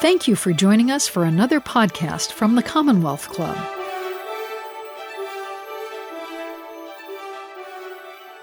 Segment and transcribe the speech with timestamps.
[0.00, 3.56] Thank you for joining us for another podcast from the Commonwealth Club.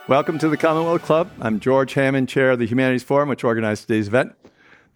[0.09, 1.31] Welcome to the Commonwealth Club.
[1.39, 4.35] I'm George Hammond, Chair of the Humanities Forum, which organized today's event.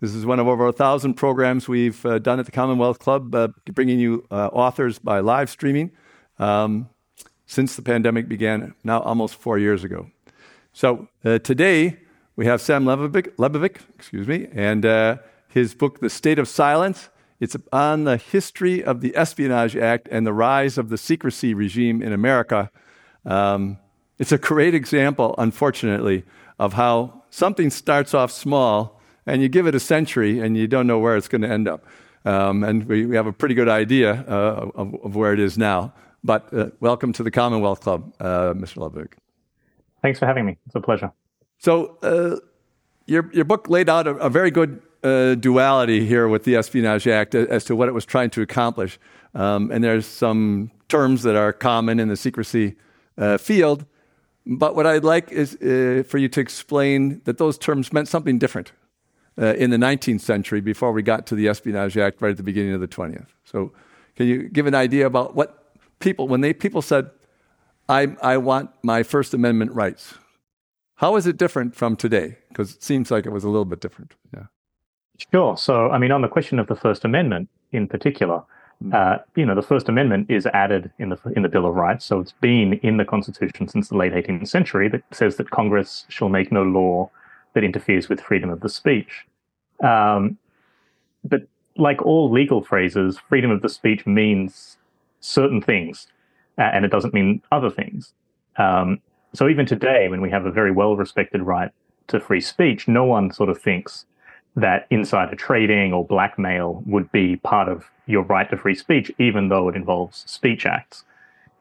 [0.01, 3.33] This is one of over a thousand programs we've uh, done at the Commonwealth Club,
[3.33, 5.91] uh, bringing you uh, authors by live streaming
[6.39, 6.89] um,
[7.45, 10.11] since the pandemic began, now almost four years ago.
[10.73, 11.99] So uh, today
[12.35, 15.19] we have Sam Lebovic, Lebovic excuse me, and uh,
[15.49, 17.09] his book, The State of Silence.
[17.39, 22.01] It's on the history of the Espionage Act and the rise of the secrecy regime
[22.01, 22.69] in America.
[23.25, 23.77] Um,
[24.17, 26.23] it's a great example, unfortunately,
[26.59, 30.87] of how something starts off small and you give it a century and you don't
[30.87, 31.85] know where it's going to end up.
[32.25, 35.57] Um, and we, we, have a pretty good idea uh, of, of, where it is
[35.57, 35.93] now.
[36.21, 38.75] But uh, welcome to the Commonwealth Club, uh, Mr.
[38.77, 39.13] Lebovic.
[40.01, 40.57] Thanks for having me.
[40.65, 41.13] It's a pleasure.
[41.59, 42.37] So, uh,
[43.05, 47.07] your, your book laid out a, a very good uh, duality here with the Espionage
[47.07, 48.99] Act as to what it was trying to accomplish.
[49.33, 52.75] Um, and there's some terms that are common in the secrecy
[53.17, 53.85] uh, field.
[54.45, 55.53] But what I'd like is
[56.09, 58.71] for you to explain that those terms meant something different
[59.39, 62.43] uh, in the 19th century before we got to the Espionage Act right at the
[62.43, 63.27] beginning of the 20th.
[63.45, 63.71] So,
[64.15, 67.09] can you give an idea about what people, when they people said,
[67.87, 70.15] I, I want my First Amendment rights,
[70.95, 72.37] how is it different from today?
[72.49, 74.15] Because it seems like it was a little bit different.
[74.33, 74.47] Yeah.
[75.31, 75.57] Sure.
[75.57, 78.41] So, I mean, on the question of the First Amendment in particular,
[78.81, 78.93] hmm.
[78.93, 82.05] uh, you know, the First Amendment is added in the in the Bill of Rights,
[82.05, 86.05] so it's been in the Constitution since the late 18th century that says that Congress
[86.09, 87.09] shall make no law
[87.53, 89.25] that interferes with freedom of the speech.
[89.83, 90.37] Um,
[91.23, 91.41] but
[91.75, 94.77] like all legal phrases, freedom of the speech means
[95.19, 96.07] certain things,
[96.57, 98.13] uh, and it doesn't mean other things.
[98.57, 99.01] Um,
[99.33, 101.71] so even today, when we have a very well respected right
[102.07, 104.05] to free speech, no one sort of thinks
[104.61, 109.49] that insider trading or blackmail would be part of your right to free speech, even
[109.49, 111.03] though it involves speech acts.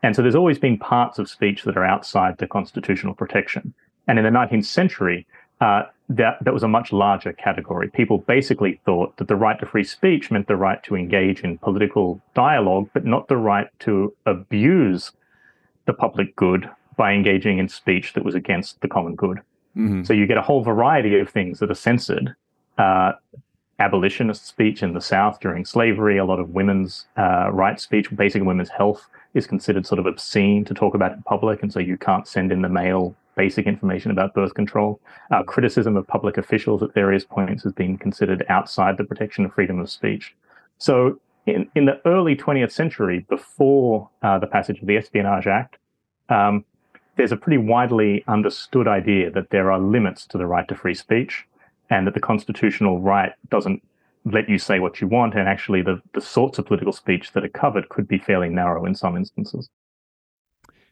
[0.03, 3.75] And so there's always been parts of speech that are outside the constitutional protection.
[4.06, 5.27] And in the 19th century,
[5.61, 7.91] uh, that, that was a much larger category.
[7.91, 11.59] People basically thought that the right to free speech meant the right to engage in
[11.59, 15.12] political dialogue, but not the right to abuse
[15.87, 19.39] the public good by engaging in speech that was against the common good.
[19.77, 20.05] Mm-hmm.
[20.05, 22.34] So you get a whole variety of things that are censored.
[22.78, 23.12] Uh,
[23.81, 28.43] abolitionist speech in the South during slavery, a lot of women's uh, rights speech, basic
[28.43, 31.97] women's health is considered sort of obscene to talk about in public, and so you
[31.97, 35.00] can't send in the mail basic information about birth control.
[35.31, 39.55] Uh, criticism of public officials at various points has been considered outside the protection of
[39.55, 40.34] freedom of speech.
[40.78, 45.78] So, in, in the early 20th century, before uh, the passage of the Espionage Act,
[46.28, 46.65] um,
[47.17, 50.94] there's a pretty widely understood idea that there are limits to the right to free
[50.94, 51.47] speech
[51.91, 53.82] and that the constitutional right doesn't
[54.25, 57.44] let you say what you want, and actually the, the sorts of political speech that
[57.44, 59.69] are covered could be fairly narrow in some instances.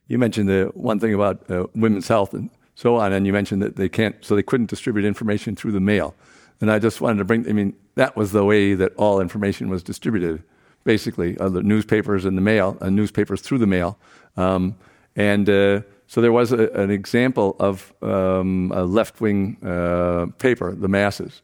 [0.08, 3.62] You mentioned the one thing about uh, women's health and so on, and you mentioned
[3.62, 6.14] that they can't, so they couldn't distribute information through the mail.
[6.60, 9.68] And I just wanted to bring, I mean, that was the way that all information
[9.68, 10.42] was distributed,
[10.84, 13.98] basically, uh, the newspapers and the mail, uh, newspapers through the mail.
[14.36, 14.76] Um,
[15.16, 20.74] and uh, so there was a, an example of um, a left wing uh, paper,
[20.74, 21.42] The Masses,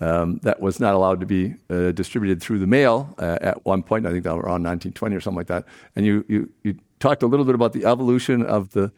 [0.00, 3.82] um, that was not allowed to be uh, distributed through the mail uh, at one
[3.82, 4.06] point.
[4.06, 5.66] I think that was around 1920 or something like that.
[5.94, 8.92] And you, you, you talked a little bit about the evolution of the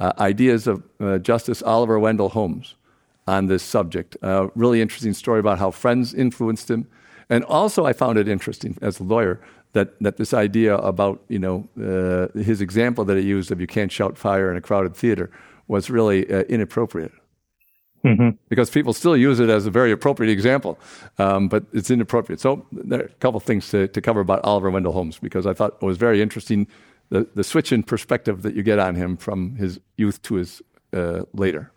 [0.00, 2.74] uh, ideas of uh, Justice Oliver Wendell Holmes
[3.26, 4.16] on this subject.
[4.22, 6.88] Uh, really interesting story about how friends influenced him.
[7.28, 9.40] And also, I found it interesting as a lawyer
[9.72, 13.66] that, that this idea about you know uh, his example that he used of you
[13.66, 15.30] can't shout fire in a crowded theater
[15.68, 17.12] was really uh, inappropriate.
[18.04, 18.30] Mm-hmm.
[18.48, 20.78] Because people still use it as a very appropriate example,
[21.18, 22.40] um, but it's inappropriate.
[22.40, 25.46] So there are a couple of things to, to cover about Oliver Wendell Holmes because
[25.46, 26.66] I thought it was very interesting
[27.10, 30.62] the, the switch in perspective that you get on him from his youth to his
[30.94, 31.72] uh, later.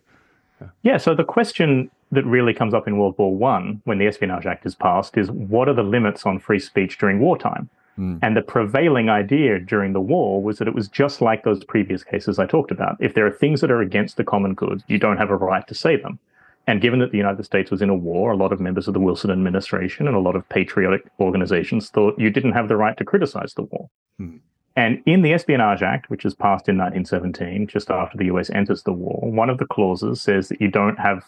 [0.60, 0.68] Yeah.
[0.82, 0.96] yeah.
[0.96, 4.64] So the question that really comes up in World War One when the Espionage Act
[4.64, 7.68] is passed is what are the limits on free speech during wartime?
[7.98, 8.18] Mm.
[8.22, 12.02] And the prevailing idea during the war was that it was just like those previous
[12.02, 12.96] cases I talked about.
[13.00, 15.66] If there are things that are against the common good, you don't have a right
[15.68, 16.18] to say them.
[16.66, 18.94] And given that the United States was in a war, a lot of members of
[18.94, 22.96] the Wilson administration and a lot of patriotic organizations thought you didn't have the right
[22.96, 23.90] to criticize the war.
[24.20, 24.40] Mm.
[24.76, 28.82] And in the Espionage Act, which is passed in 1917, just after the US enters
[28.82, 31.24] the war, one of the clauses says that you don't have,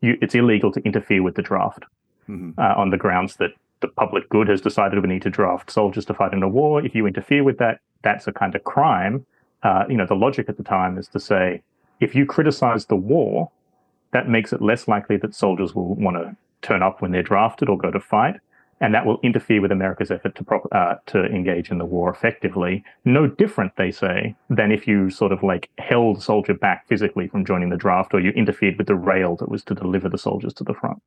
[0.00, 1.84] you, it's illegal to interfere with the draft
[2.28, 2.58] mm-hmm.
[2.58, 3.50] uh, on the grounds that
[3.80, 6.84] the public good has decided we need to draft soldiers to fight in a war.
[6.84, 9.26] If you interfere with that, that's a kind of crime.
[9.62, 11.62] Uh, you know, the logic at the time is to say,
[12.00, 13.50] if you criticize the war,
[14.12, 17.68] that makes it less likely that soldiers will want to turn up when they're drafted
[17.68, 18.36] or go to fight.
[18.80, 22.84] and that will interfere with America's effort to uh, to engage in the war effectively.
[23.04, 27.26] No different, they say, than if you sort of like held a soldier back physically
[27.28, 30.18] from joining the draft, or you interfered with the rail that was to deliver the
[30.18, 31.00] soldiers to the front.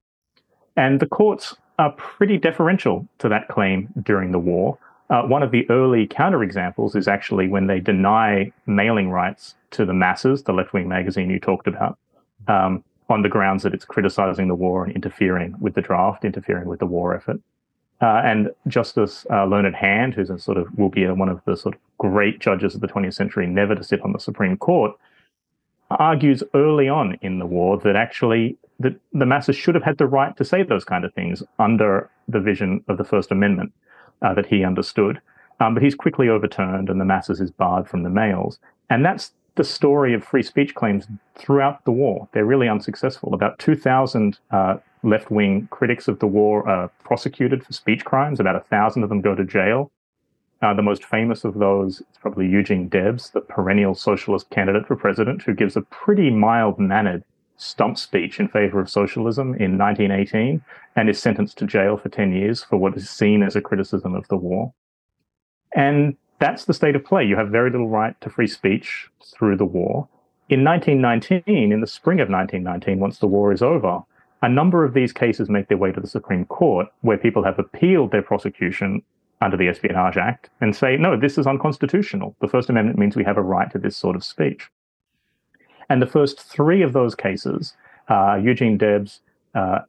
[0.75, 4.77] And the courts are pretty deferential to that claim during the war.
[5.09, 9.93] Uh, one of the early counterexamples is actually when they deny mailing rights to the
[9.93, 11.97] masses, the left wing magazine you talked about,
[12.47, 16.67] um, on the grounds that it's criticizing the war and interfering with the draft, interfering
[16.67, 17.39] with the war effort.
[18.01, 21.41] Uh, and Justice uh, Learned Hand, who's a sort of will be a, one of
[21.45, 24.57] the sort of great judges of the 20th century, never to sit on the Supreme
[24.57, 24.95] Court,
[25.91, 30.07] argues early on in the war that actually that the masses should have had the
[30.07, 33.73] right to say those kind of things under the vision of the First Amendment
[34.21, 35.21] uh, that he understood.
[35.59, 38.59] Um, but he's quickly overturned, and the masses is barred from the mails.
[38.89, 41.05] And that's the story of free speech claims
[41.35, 42.29] throughout the war.
[42.31, 43.33] They're really unsuccessful.
[43.33, 48.39] About 2,000 uh, left wing critics of the war are prosecuted for speech crimes.
[48.39, 49.91] About a thousand of them go to jail.
[50.61, 54.95] Uh, the most famous of those is probably Eugene Debs, the perennial socialist candidate for
[54.95, 57.23] president, who gives a pretty mild mannered
[57.59, 60.61] stump speech in favor of socialism in 1918
[60.95, 64.15] and is sentenced to jail for 10 years for what is seen as a criticism
[64.15, 64.73] of the war.
[65.75, 67.25] And that's the state of play.
[67.25, 70.07] You have very little right to free speech through the war.
[70.47, 73.99] In 1919, in the spring of 1919, once the war is over,
[74.41, 77.59] a number of these cases make their way to the Supreme Court, where people have
[77.59, 79.03] appealed their prosecution
[79.41, 82.35] under the Espionage Act and say, no, this is unconstitutional.
[82.39, 84.69] The First Amendment means we have a right to this sort of speech.
[85.89, 87.73] And the first three of those cases,
[88.09, 89.21] uh, Eugene Debs,
[89.55, 89.79] uh,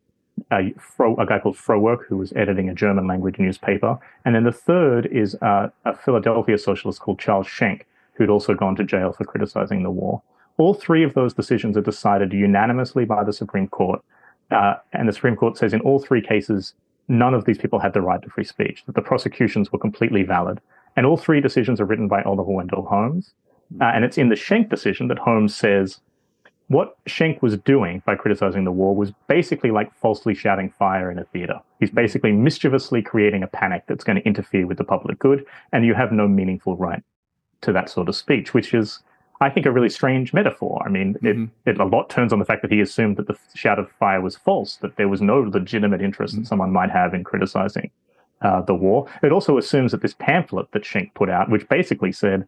[0.53, 3.99] a, Fro, a, guy called Frohwerk, who was editing a German language newspaper.
[4.25, 8.77] And then the third is uh, a Philadelphia socialist called Charles Schenck, who'd also gone
[8.77, 10.23] to jail for criticizing the war.
[10.57, 14.03] All three of those decisions are decided unanimously by the Supreme Court.
[14.51, 16.75] Uh, and the Supreme Court says in all three cases,
[17.09, 20.23] none of these people had the right to free speech, that the prosecutions were completely
[20.23, 20.61] valid.
[20.97, 23.33] And all three decisions are written by Oliver Wendell Holmes.
[23.81, 26.01] Uh, and it's in the Schenck decision that Holmes says
[26.71, 31.19] what Schenck was doing by criticizing the war was basically like falsely shouting fire in
[31.19, 31.61] a theater.
[31.81, 35.85] He's basically mischievously creating a panic that's going to interfere with the public good, and
[35.85, 37.03] you have no meaningful right
[37.63, 39.01] to that sort of speech, which is,
[39.41, 40.81] I think, a really strange metaphor.
[40.87, 41.47] I mean, mm-hmm.
[41.67, 43.91] it, it, a lot turns on the fact that he assumed that the shout of
[43.99, 46.43] fire was false, that there was no legitimate interest mm-hmm.
[46.43, 47.91] that someone might have in criticizing
[48.43, 49.09] uh, the war.
[49.25, 52.47] It also assumes that this pamphlet that Schenck put out, which basically said,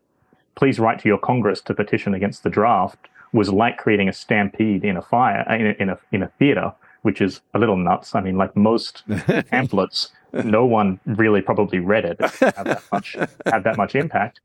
[0.55, 4.85] please write to your Congress to petition against the draft, was like creating a stampede
[4.85, 6.73] in a fire in a, in a, in a theater,
[7.03, 8.15] which is a little nuts.
[8.15, 9.03] I mean, like most
[9.51, 13.17] pamphlets, no one really probably read it have that much
[13.47, 14.41] have that much impact.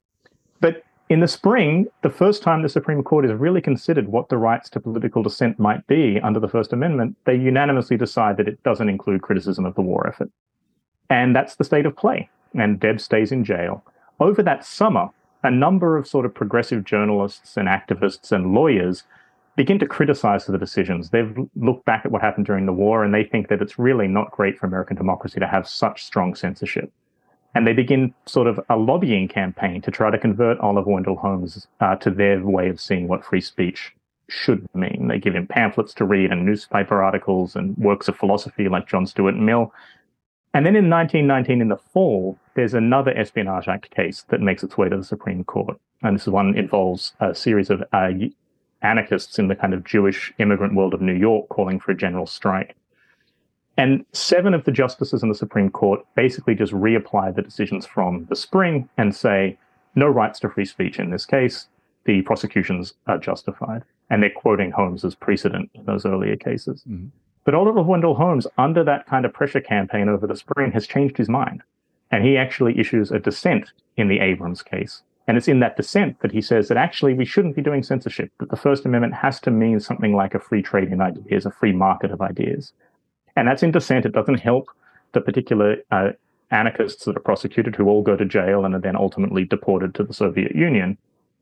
[0.59, 4.37] But in the spring, the first time the Supreme Court has really considered what the
[4.37, 8.61] rights to political dissent might be under the First Amendment, they unanimously decide that it
[8.63, 10.29] doesn't include criticism of the war effort.
[11.09, 12.29] And that's the state of play.
[12.53, 13.85] And Debs stays in jail.
[14.19, 15.09] Over that summer,
[15.43, 19.03] a number of sort of progressive journalists and activists and lawyers
[19.55, 21.09] begin to criticize the decisions.
[21.09, 24.07] They've looked back at what happened during the war and they think that it's really
[24.07, 26.91] not great for American democracy to have such strong censorship.
[27.55, 31.67] And they begin sort of a lobbying campaign to try to convert Oliver Wendell Holmes
[31.79, 33.95] uh, to their way of seeing what free speech
[34.29, 35.07] should mean.
[35.07, 39.07] They give him pamphlets to read and newspaper articles and works of philosophy like John
[39.07, 39.73] Stuart Mill.
[40.57, 44.75] And then in 1919, in the fall, there's another Espionage Act case that makes its
[44.75, 45.79] way to the Supreme Court.
[46.01, 48.09] And this one involves a series of uh,
[48.81, 52.25] anarchists in the kind of Jewish immigrant world of New York calling for a general
[52.25, 52.75] strike.
[53.77, 58.25] And seven of the justices in the Supreme Court basically just reapply the decisions from
[58.25, 59.59] the spring and say,
[59.93, 61.67] no rights to free speech in this case.
[62.05, 63.83] The prosecutions are justified.
[64.09, 66.83] And they're quoting Holmes as precedent in those earlier cases.
[66.89, 67.09] Mm-hmm.
[67.47, 71.15] But Oliver Wendell Holmes, under that kind of pressure campaign over the spring, has changed
[71.15, 71.63] his mind.
[72.11, 75.01] And he actually issues a dissent in the Abrams case.
[75.29, 78.33] And it's in that dissent that he says that actually we shouldn't be doing censorship,
[78.39, 81.51] that the First Amendment has to mean something like a free trade in ideas, a
[81.51, 82.73] free market of ideas.
[83.37, 84.05] And that's in dissent.
[84.05, 84.67] It doesn't help
[85.13, 86.09] the particular uh,
[86.51, 90.03] anarchists that are prosecuted who all go to jail and are then ultimately deported to
[90.03, 90.97] the Soviet Union.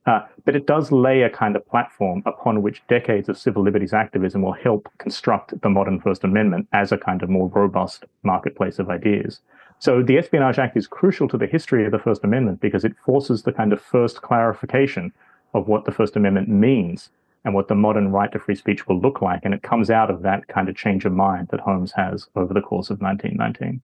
[0.05, 3.93] Uh, but it does lay a kind of platform upon which decades of civil liberties
[3.93, 8.77] activism will help construct the modern First Amendment as a kind of more robust marketplace
[8.77, 9.41] of ideas.
[9.79, 12.95] So the Espionage Act is crucial to the history of the First Amendment because it
[13.03, 15.11] forces the kind of first clarification
[15.53, 17.09] of what the First Amendment means
[17.43, 19.41] and what the modern right to free speech will look like.
[19.43, 22.53] And it comes out of that kind of change of mind that Holmes has over
[22.53, 23.81] the course of 1919.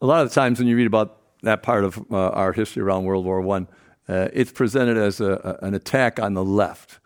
[0.00, 2.82] A lot of the times when you read about that part of uh, our history
[2.82, 3.66] around World War One,
[4.08, 6.98] uh, it's presented as a, a, an attack on the left.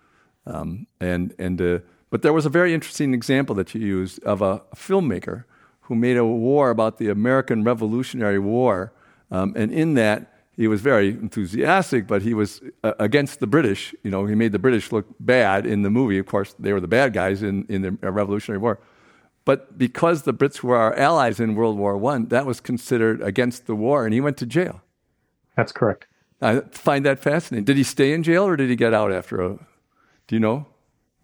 [0.46, 1.78] Um, and and uh,
[2.10, 5.44] but there was a very interesting example that you used of a filmmaker
[5.82, 8.92] who made a war about the American Revolutionary War.
[9.30, 13.94] Um, and in that, he was very enthusiastic, but he was uh, against the British.
[14.02, 16.18] You know, he made the British look bad in the movie.
[16.18, 18.78] Of course, they were the bad guys in, in the Revolutionary War.
[19.44, 23.66] But because the Brits were our allies in World War I, that was considered against
[23.66, 24.82] the war, and he went to jail.
[25.56, 26.06] That's correct.
[26.42, 27.64] I find that fascinating.
[27.64, 29.58] Did he stay in jail or did he get out after a?
[30.26, 30.66] Do you know?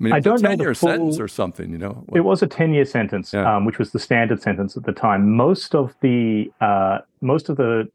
[0.01, 2.05] I mean, I don't a 10 year full, sentence or something, you know?
[2.15, 3.57] It was a 10 year sentence, yeah.
[3.57, 5.35] um, which was the standard sentence at the time.
[5.35, 7.91] Most of the, uh, most of the,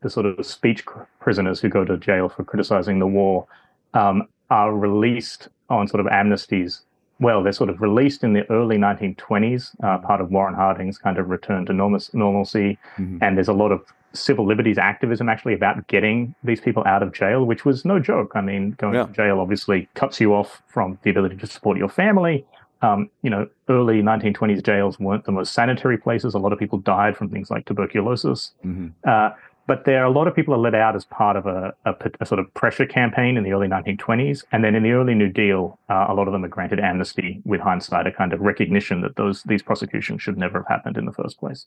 [0.00, 0.84] the sort of speech
[1.20, 3.46] prisoners who go to jail for criticizing the war
[3.92, 6.80] um, are released on sort of amnesties.
[7.20, 11.18] Well, they're sort of released in the early 1920s, uh, part of Warren Harding's kind
[11.18, 12.78] of return to normal, normalcy.
[12.96, 13.18] Mm-hmm.
[13.20, 17.12] And there's a lot of civil liberties activism actually about getting these people out of
[17.12, 18.32] jail, which was no joke.
[18.34, 19.06] I mean, going yeah.
[19.06, 22.44] to jail obviously cuts you off from the ability to support your family.
[22.82, 26.34] Um, you know, early 1920s jails weren't the most sanitary places.
[26.34, 28.52] A lot of people died from things like tuberculosis.
[28.64, 28.88] Mm-hmm.
[29.08, 29.30] Uh,
[29.66, 31.94] but there are a lot of people are let out as part of a, a,
[32.20, 34.44] a, sort of pressure campaign in the early 1920s.
[34.50, 37.40] And then in the early New Deal, uh, a lot of them are granted amnesty
[37.44, 41.04] with hindsight, a kind of recognition that those these prosecutions should never have happened in
[41.04, 41.66] the first place.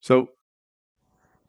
[0.00, 0.30] So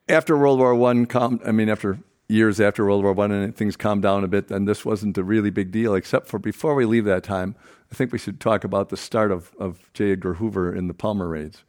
[0.10, 1.08] after World War One.
[1.46, 4.66] I mean, after years after World War One, and things calmed down a bit, then
[4.66, 5.96] this wasn't a really big deal.
[5.96, 7.56] Except for before we leave that time,
[7.92, 10.12] I think we should talk about the start of, of J.
[10.12, 11.64] Edgar Hoover in the Palmer raids,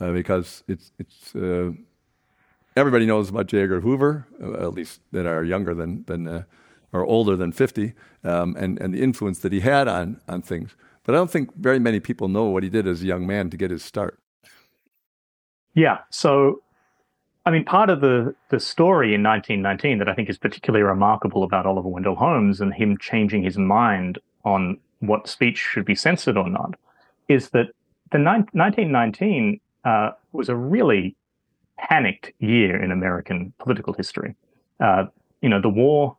[0.00, 1.72] uh, because it's it's uh,
[2.76, 3.62] everybody knows about J.
[3.62, 6.42] Edgar Hoover, uh, at least that are younger than than uh,
[6.92, 10.74] or older than fifty, um, and and the influence that he had on on things.
[11.04, 13.50] But I don't think very many people know what he did as a young man
[13.50, 14.20] to get his start.
[15.74, 15.98] Yeah.
[16.10, 16.62] So
[17.44, 21.42] I mean, part of the, the story in 1919 that I think is particularly remarkable
[21.42, 26.36] about Oliver Wendell Holmes and him changing his mind on what speech should be censored
[26.36, 26.74] or not
[27.28, 27.66] is that
[28.12, 31.16] the ni- 1919 uh, was a really
[31.76, 34.36] panicked year in American political history.
[34.78, 35.06] Uh,
[35.40, 36.16] you know, the war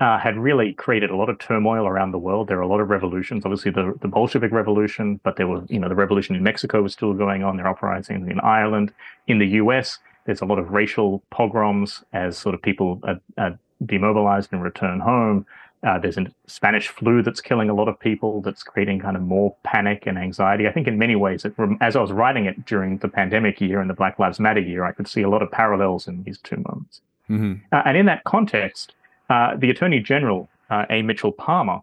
[0.00, 2.48] uh, had really created a lot of turmoil around the world.
[2.48, 3.44] There were a lot of revolutions.
[3.44, 6.92] Obviously, the, the Bolshevik Revolution, but there was, you know, the revolution in Mexico was
[6.92, 7.56] still going on.
[7.56, 8.92] There are uprisings in Ireland.
[9.28, 13.58] In the U.S., there's a lot of racial pogroms as sort of people are, are
[13.84, 15.46] demobilized and return home.
[15.82, 19.22] Uh, there's a Spanish flu that's killing a lot of people, that's creating kind of
[19.22, 20.66] more panic and anxiety.
[20.66, 21.52] I think in many ways, it,
[21.82, 24.84] as I was writing it during the pandemic year and the Black Lives Matter year,
[24.84, 27.02] I could see a lot of parallels in these two moments.
[27.28, 27.54] Mm-hmm.
[27.70, 28.94] Uh, and in that context,
[29.28, 31.02] uh, the Attorney General, uh, A.
[31.02, 31.80] Mitchell Palmer,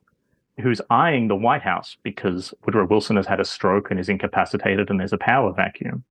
[0.62, 4.90] who's eyeing the White House because Woodrow Wilson has had a stroke and is incapacitated
[4.90, 6.04] and there's a power vacuum,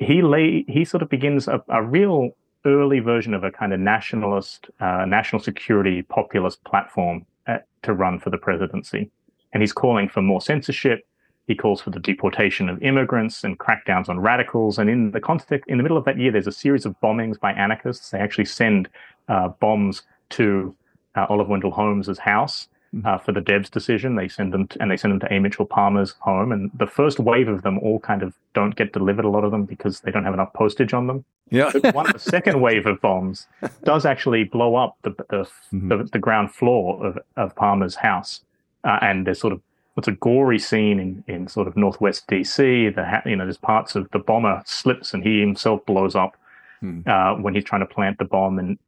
[0.00, 2.30] he lay he sort of begins a, a real
[2.64, 7.94] early version of a kind of nationalist, uh, national security populist platform at, uh, to
[7.94, 9.10] run for the presidency,
[9.52, 11.06] and he's calling for more censorship.
[11.46, 14.78] He calls for the deportation of immigrants and crackdowns on radicals.
[14.78, 17.40] And in the context, in the middle of that year, there's a series of bombings
[17.40, 18.10] by anarchists.
[18.10, 18.88] They actually send
[19.28, 20.76] uh, bombs to
[21.16, 22.68] uh, Oliver Wendell Holmes's house.
[23.04, 24.16] Uh, for the Debs decision.
[24.16, 25.38] They send them to, and they send them to A.
[25.38, 29.24] Mitchell Palmer's home, and the first wave of them all kind of don't get delivered.
[29.24, 31.24] A lot of them because they don't have enough postage on them.
[31.50, 31.70] Yeah.
[31.92, 33.46] one the second wave of bombs
[33.84, 35.88] does actually blow up the the, mm-hmm.
[35.88, 38.40] the, the, ground floor of of Palmer's house,
[38.82, 39.62] uh, and there's sort of
[39.96, 42.56] it's a gory scene in, in sort of northwest DC.
[42.56, 46.36] The you know there's parts of the bomber slips and he himself blows up.
[46.80, 47.02] Hmm.
[47.06, 48.78] Uh, when he's trying to plant the bomb, and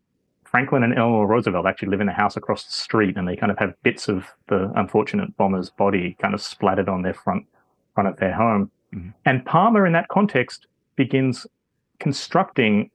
[0.52, 3.50] Franklin and Eleanor Roosevelt actually live in a house across the street, and they kind
[3.50, 7.46] of have bits of the unfortunate bomber's body kind of splattered on their front
[7.94, 8.70] front of their home.
[8.94, 9.08] Mm-hmm.
[9.24, 11.46] And Palmer, in that context, begins
[12.00, 12.90] constructing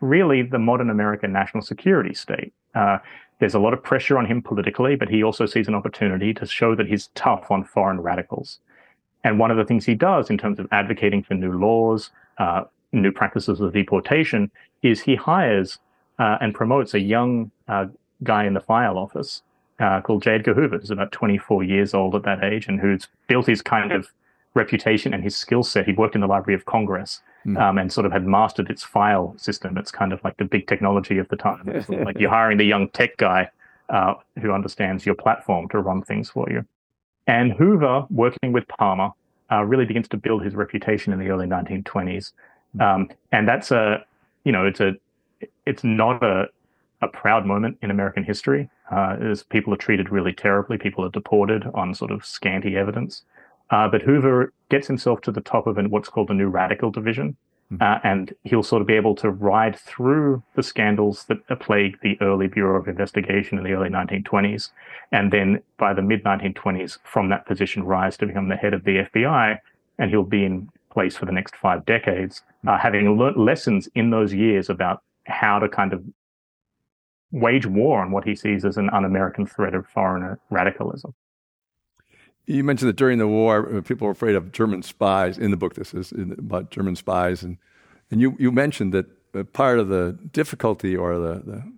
[0.00, 2.52] really the modern American national security state.
[2.74, 2.98] Uh,
[3.40, 6.46] there's a lot of pressure on him politically, but he also sees an opportunity to
[6.46, 8.58] show that he's tough on foreign radicals.
[9.22, 12.64] And one of the things he does in terms of advocating for new laws, uh,
[12.92, 14.50] new practices of deportation,
[14.82, 15.78] is he hires
[16.22, 17.86] uh, and promotes a young uh,
[18.22, 19.42] guy in the file office
[19.80, 20.36] uh, called J.
[20.36, 23.90] Edgar Hoover, who's about 24 years old at that age and who's built his kind
[23.90, 24.08] of
[24.54, 25.84] reputation and his skill set.
[25.84, 27.60] He worked in the Library of Congress mm.
[27.60, 29.76] um, and sort of had mastered its file system.
[29.76, 31.64] It's kind of like the big technology of the time.
[31.82, 33.50] Sort of like you're hiring the young tech guy
[33.88, 36.64] uh, who understands your platform to run things for you.
[37.26, 39.10] And Hoover, working with Palmer,
[39.50, 42.30] uh, really begins to build his reputation in the early 1920s.
[42.76, 42.80] Hmm.
[42.80, 44.04] Um, and that's a,
[44.44, 44.94] you know, it's a
[45.66, 46.48] it's not a
[47.02, 48.70] a proud moment in American history.
[48.90, 53.24] Uh, as people are treated really terribly, people are deported on sort of scanty evidence.
[53.70, 56.90] Uh, but Hoover gets himself to the top of an, what's called the New Radical
[56.90, 57.36] Division,
[57.72, 57.82] mm-hmm.
[57.82, 62.16] uh, and he'll sort of be able to ride through the scandals that plagued the
[62.20, 64.70] early Bureau of Investigation in the early 1920s,
[65.10, 68.84] and then by the mid 1920s, from that position, rise to become the head of
[68.84, 69.58] the FBI,
[69.98, 74.10] and he'll be in place for the next five decades, uh, having learnt lessons in
[74.10, 76.04] those years about how to kind of
[77.30, 81.14] wage war on what he sees as an un-American threat of foreign radicalism.
[82.46, 85.38] You mentioned that during the war, uh, people were afraid of German spies.
[85.38, 87.56] In the book, this is about German spies, and
[88.10, 91.72] and you you mentioned that uh, part of the difficulty or the, the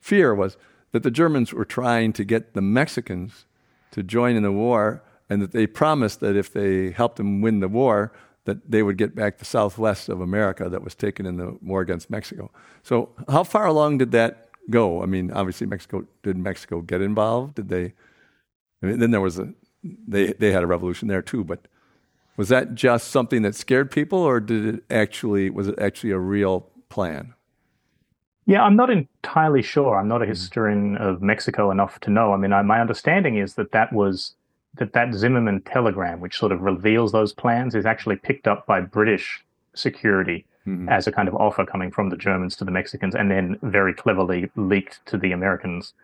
[0.00, 0.56] fear was
[0.92, 3.46] that the Germans were trying to get the Mexicans
[3.92, 7.60] to join in the war, and that they promised that if they helped them win
[7.60, 8.12] the war,
[8.44, 11.80] that they would get back the southwest of America that was taken in the war
[11.80, 12.50] against Mexico.
[12.82, 15.02] So, how far along did that go?
[15.02, 17.54] I mean, obviously, Mexico did Mexico get involved?
[17.54, 17.92] Did they?
[18.82, 21.66] I mean, then there was a they they had a revolution there too, but
[22.36, 26.18] was that just something that scared people, or did it actually was it actually a
[26.18, 27.34] real plan?
[28.44, 29.96] Yeah, I'm not entirely sure.
[29.96, 30.30] I'm not a mm-hmm.
[30.30, 32.32] historian of Mexico enough to know.
[32.32, 34.34] I mean, I, my understanding is that that was
[34.76, 38.80] that that Zimmerman telegram, which sort of reveals those plans, is actually picked up by
[38.80, 40.88] British security mm-hmm.
[40.88, 43.92] as a kind of offer coming from the Germans to the Mexicans, and then very
[43.92, 45.94] cleverly leaked to the Americans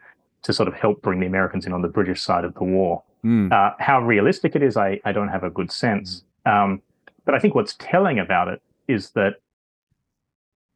[0.43, 3.03] to sort of help bring the Americans in on the British side of the war.
[3.25, 3.53] Mm.
[3.53, 6.23] Uh, how realistic it is, I, I don't have a good sense.
[6.47, 6.81] Um,
[7.25, 9.35] but I think what's telling about it is that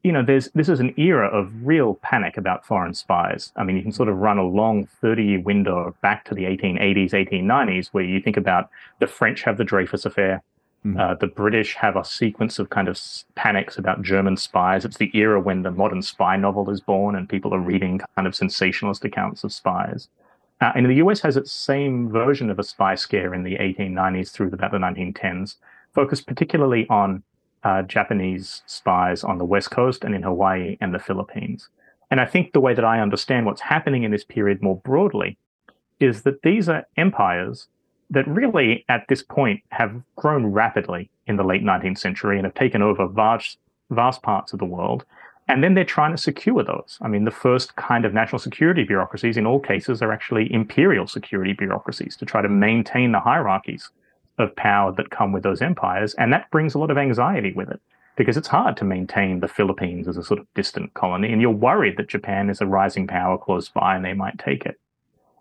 [0.03, 3.53] you know, there's this is an era of real panic about foreign spies.
[3.55, 6.43] I mean, you can sort of run a long 30 year window back to the
[6.43, 8.69] 1880s, 1890s, where you think about
[8.99, 10.43] the French have the Dreyfus affair.
[10.85, 10.99] Mm-hmm.
[10.99, 12.99] Uh, the British have a sequence of kind of
[13.35, 14.83] panics about German spies.
[14.83, 18.27] It's the era when the modern spy novel is born and people are reading kind
[18.27, 20.09] of sensationalist accounts of spies.
[20.59, 24.31] Uh, and the US has its same version of a spy scare in the 1890s
[24.31, 25.55] through about the 1910s,
[25.93, 27.23] focused particularly on
[27.63, 31.69] uh, Japanese spies on the West Coast and in Hawaii and the Philippines.
[32.11, 35.37] And I think the way that I understand what's happening in this period more broadly
[35.99, 37.67] is that these are empires
[38.09, 42.53] that really, at this point, have grown rapidly in the late 19th century and have
[42.53, 43.57] taken over vast,
[43.89, 45.05] vast parts of the world.
[45.47, 46.97] And then they're trying to secure those.
[47.01, 51.07] I mean, the first kind of national security bureaucracies in all cases are actually imperial
[51.07, 53.89] security bureaucracies to try to maintain the hierarchies
[54.37, 56.13] of power that come with those empires.
[56.15, 57.79] And that brings a lot of anxiety with it
[58.15, 61.31] because it's hard to maintain the Philippines as a sort of distant colony.
[61.31, 64.65] And you're worried that Japan is a rising power close by and they might take
[64.65, 64.79] it.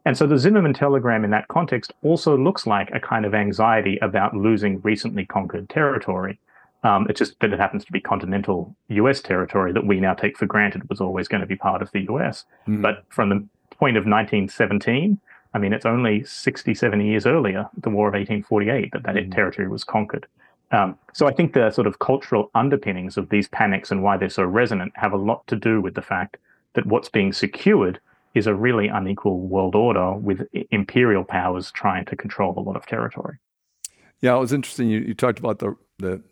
[0.05, 3.99] And so the Zimmerman telegram in that context also looks like a kind of anxiety
[4.03, 6.41] about losing recently conquered territory.
[6.83, 10.37] Um, it's just that it happens to be continental US territory that we now take
[10.37, 12.45] for granted was always going to be part of the US.
[12.67, 12.83] Mm.
[12.83, 15.21] But from the point of 1917,
[15.55, 19.31] I mean, it's only 60, 70 years earlier, the War of 1848, that that mm-hmm.
[19.31, 20.27] territory was conquered.
[20.71, 24.31] Um, so I think the sort of cultural underpinnings of these panics and why they're
[24.31, 26.39] so resonant have a lot to do with the fact
[26.75, 28.01] that what's being secured
[28.35, 32.87] is a really unequal world order with imperial powers trying to control a lot of
[32.87, 33.37] territory.
[34.23, 34.89] Yeah, it was interesting.
[34.89, 36.23] You, you talked about the, the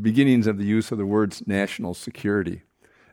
[0.00, 2.62] beginnings of the use of the words national security.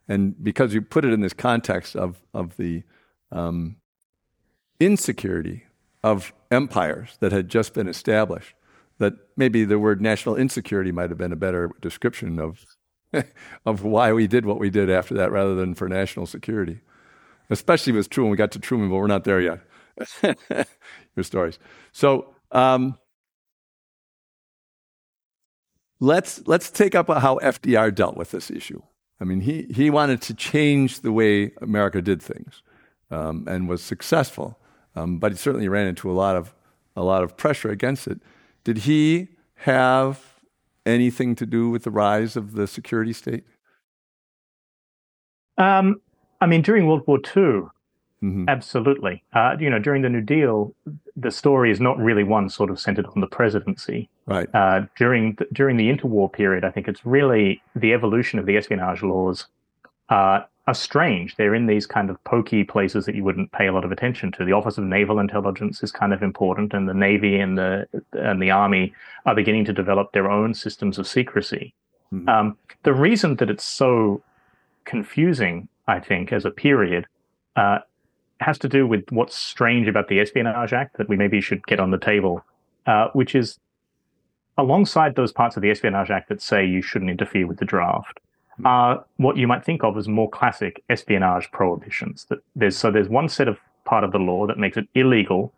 [0.08, 2.84] And because you put it in this context of, of the
[3.32, 3.78] um,
[4.84, 5.64] insecurity
[6.04, 8.56] of empires that had just been established.
[9.00, 12.66] That maybe the word national insecurity might have been a better description of,
[13.66, 16.82] of why we did what we did after that rather than for national security.
[17.50, 19.60] Especially was true when we got to Truman, but we're not there yet.
[21.16, 21.60] Your stories.
[21.92, 22.98] So um,
[26.00, 28.82] let's let's take up how FDR dealt with this issue.
[29.20, 32.62] I mean, he he wanted to change the way America did things,
[33.12, 34.60] um, and was successful.
[34.96, 36.54] Um, but he certainly ran into a lot of
[36.96, 38.20] a lot of pressure against it.
[38.64, 40.34] Did he have
[40.86, 43.44] anything to do with the rise of the security state?
[45.58, 46.02] Um,
[46.42, 47.44] I mean, during World War II,
[48.22, 48.46] mm-hmm.
[48.48, 49.24] absolutely.
[49.34, 50.76] Uh, you know, during the New Deal,
[51.16, 54.10] the story is not really one sort of centered on the presidency.
[54.26, 54.54] Right.
[54.54, 58.58] Uh, during the, during the interwar period, I think it's really the evolution of the
[58.58, 59.48] espionage laws
[60.10, 61.36] uh, are strange.
[61.36, 64.32] They're in these kind of pokey places that you wouldn't pay a lot of attention
[64.34, 64.46] to.
[64.46, 68.42] The Office of Naval Intelligence is kind of important, and the Navy and the and
[68.42, 68.94] the Army
[69.26, 71.74] are beginning to develop their own systems of secrecy.
[72.14, 72.30] Mm-hmm.
[72.30, 74.24] Um, the reason that it's so
[74.86, 77.08] confusing, I think, as a period,
[77.58, 77.80] uh,
[78.40, 81.80] has to do with what's strange about the Espionage Act that we maybe should get
[81.80, 82.44] on the table,
[82.88, 83.60] uh, which is
[84.58, 88.20] alongside those parts of the Espionage Act that say you shouldn't interfere with the draft
[88.54, 88.68] Mm-hmm.
[88.68, 92.26] are what you might think of as more classic espionage prohibitions.
[92.30, 95.52] That there's so there's one set of part of the law that makes it illegal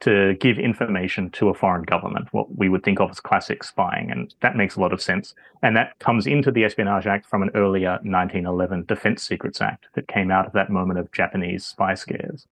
[0.00, 4.10] to give information to a foreign government, what we would think of as classic spying,
[4.10, 5.32] and that makes a lot of sense.
[5.62, 10.08] And that comes into the Espionage Act from an earlier 1911 Defense Secrets Act that
[10.08, 12.48] came out of that moment of Japanese spy scares.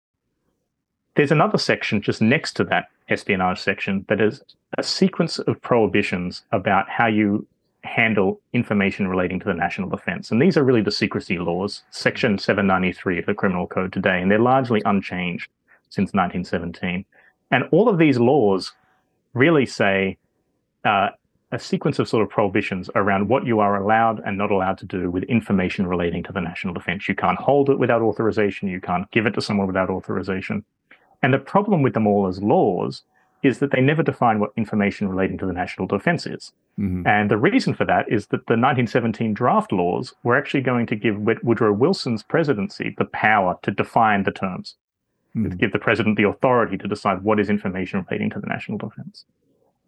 [1.16, 4.42] There's another section just next to that espionage section that is
[4.78, 7.46] a sequence of prohibitions about how you
[7.84, 10.30] handle information relating to the national defense.
[10.30, 14.30] And these are really the secrecy laws, Section 793 of the Criminal Code today, and
[14.30, 15.50] they're largely unchanged
[15.88, 17.04] since 1917.
[17.50, 18.72] And all of these laws
[19.34, 20.18] really say
[20.84, 21.08] uh,
[21.52, 24.86] a sequence of sort of prohibitions around what you are allowed and not allowed to
[24.86, 27.08] do with information relating to the national defense.
[27.08, 28.68] You can't hold it without authorization.
[28.68, 30.64] You can't give it to someone without authorization.
[31.22, 33.02] And the problem with them all as laws
[33.42, 36.52] is that they never define what information relating to the national defense is.
[36.78, 37.06] Mm-hmm.
[37.06, 40.96] And the reason for that is that the 1917 draft laws were actually going to
[40.96, 44.76] give Woodrow Wilson's presidency the power to define the terms,
[45.34, 45.50] mm-hmm.
[45.50, 48.78] to give the president the authority to decide what is information relating to the national
[48.78, 49.24] defense.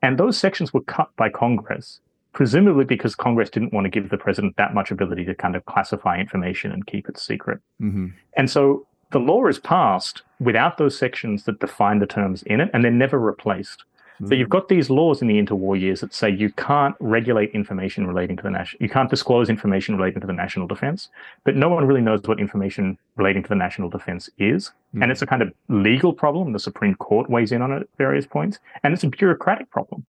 [0.02, 2.00] And those sections were cut by Congress,
[2.32, 5.64] presumably because Congress didn't want to give the president that much ability to kind of
[5.66, 7.60] classify information and keep it secret.
[7.80, 8.08] Mm-hmm.
[8.36, 12.70] And so the law is passed without those sections that define the terms in it,
[12.72, 13.84] and they're never replaced.
[14.28, 18.06] So you've got these laws in the interwar years that say you can't regulate information
[18.06, 21.08] relating to the national, you can't disclose information relating to the national defense,
[21.42, 24.68] but no one really knows what information relating to the national defense is.
[24.68, 25.02] Mm-hmm.
[25.02, 26.52] And it's a kind of legal problem.
[26.52, 30.06] The Supreme Court weighs in on it at various points, and it's a bureaucratic problem.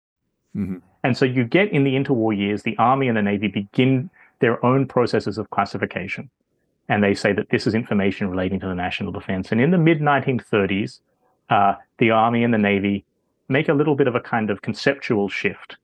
[0.57, 0.79] Mm-hmm.
[1.05, 4.09] And so you get in the interwar years, the Army and the Navy begin
[4.39, 6.31] their own processes of classification
[6.89, 9.53] and they say that this is information relating to the national defense.
[9.53, 11.01] And in the mid 1930s,
[11.51, 13.05] uh, the Army and the Navy
[13.49, 15.77] make a little bit of a kind of conceptual shift.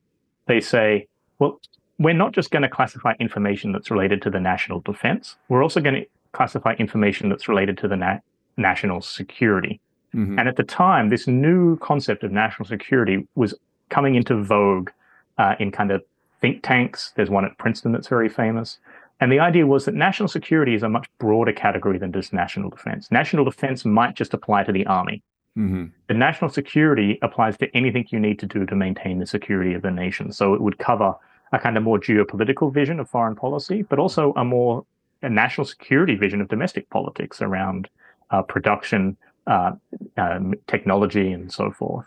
[0.46, 1.60] They say, well,
[1.98, 5.80] we're not just going to classify information that's related to the national defense, we're also
[5.80, 8.18] going to classify information that's related to the na-
[8.56, 9.80] national security.
[10.14, 10.38] Mm-hmm.
[10.38, 13.54] And at the time, this new concept of national security was
[13.88, 14.90] coming into vogue
[15.38, 16.02] uh, in kind of
[16.40, 17.12] think tanks.
[17.16, 18.78] There's one at Princeton that's very famous.
[19.20, 22.70] And the idea was that national security is a much broader category than just national
[22.70, 23.10] defense.
[23.10, 25.22] National defense might just apply to the army.
[25.56, 25.84] Mm-hmm.
[26.08, 29.82] But national security applies to anything you need to do to maintain the security of
[29.82, 30.32] the nation.
[30.32, 31.14] So it would cover
[31.52, 34.84] a kind of more geopolitical vision of foreign policy, but also a more
[35.22, 37.88] a national security vision of domestic politics around
[38.30, 39.72] uh, production, uh,
[40.18, 42.06] uh, technology, and so forth.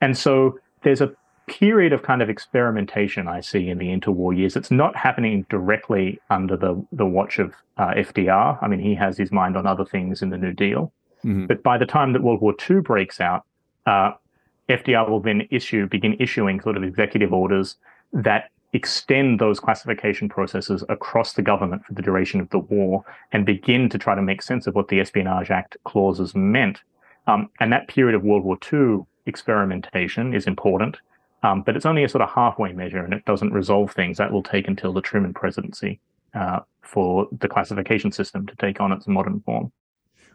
[0.00, 1.14] And so there's a
[1.46, 4.56] period of kind of experimentation I see in the interwar years.
[4.56, 8.58] It's not happening directly under the, the watch of uh, FDR.
[8.62, 10.92] I mean, he has his mind on other things in the New Deal.
[11.24, 11.46] Mm-hmm.
[11.46, 13.44] But by the time that World War II breaks out,
[13.86, 14.12] uh,
[14.68, 17.76] FDR will then issue, begin issuing sort of executive orders
[18.12, 23.46] that extend those classification processes across the government for the duration of the war and
[23.46, 26.80] begin to try to make sense of what the Espionage Act clauses meant.
[27.26, 30.98] Um, and that period of World War II experimentation is important.
[31.44, 34.16] Um, but it's only a sort of halfway measure and it doesn't resolve things.
[34.16, 36.00] That will take until the Truman presidency
[36.32, 39.70] uh, for the classification system to take on its modern form.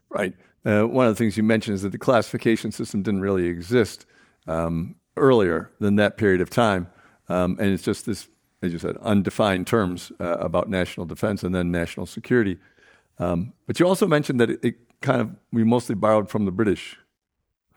[0.10, 0.36] Right.
[0.64, 4.06] Uh, one of the things you mentioned is that the classification system didn't really exist
[4.48, 6.88] um, earlier than that period of time.
[7.28, 8.28] Um, and it's just this,
[8.62, 12.58] as you said, undefined terms uh, about national defense and then national security.
[13.18, 16.52] Um, but you also mentioned that it, it, kind of, we mostly borrowed from the
[16.52, 16.98] British,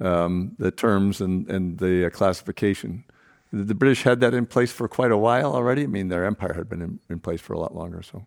[0.01, 3.05] um, the terms and, and the uh, classification.
[3.53, 5.83] The British had that in place for quite a while already.
[5.83, 8.03] I mean, their empire had been in, in place for a lot longer.
[8.03, 8.25] So,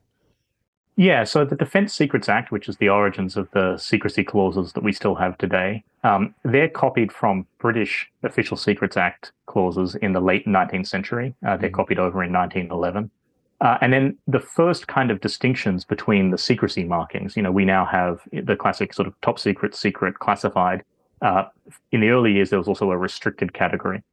[0.97, 1.23] yeah.
[1.23, 4.93] So the Defense Secrets Act, which is the origins of the secrecy clauses that we
[4.93, 10.45] still have today, um, they're copied from British Official Secrets Act clauses in the late
[10.45, 11.33] 19th century.
[11.43, 11.75] Uh, they're mm-hmm.
[11.75, 13.09] copied over in 1911.
[13.61, 17.65] Uh, and then the first kind of distinctions between the secrecy markings, you know, we
[17.65, 20.83] now have the classic sort of top secret, secret, classified.
[21.21, 21.45] Uh,
[21.91, 24.03] in the early years, there was also a restricted category.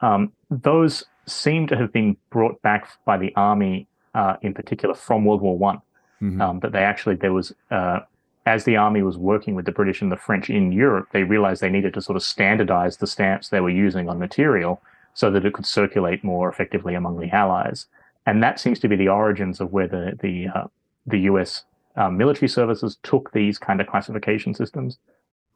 [0.00, 5.24] Um, those seem to have been brought back by the army, uh, in particular, from
[5.24, 5.80] World War One.
[6.22, 6.40] Mm-hmm.
[6.42, 8.00] Um, that they actually there was uh,
[8.48, 11.60] as the army was working with the British and the French in Europe, they realized
[11.60, 14.80] they needed to sort of standardize the stamps they were using on material
[15.14, 17.86] so that it could circulate more effectively among the Allies.
[18.26, 20.66] And that seems to be the origins of where the the uh,
[21.06, 21.64] the U.S.
[21.96, 24.98] Uh, military services took these kind of classification systems.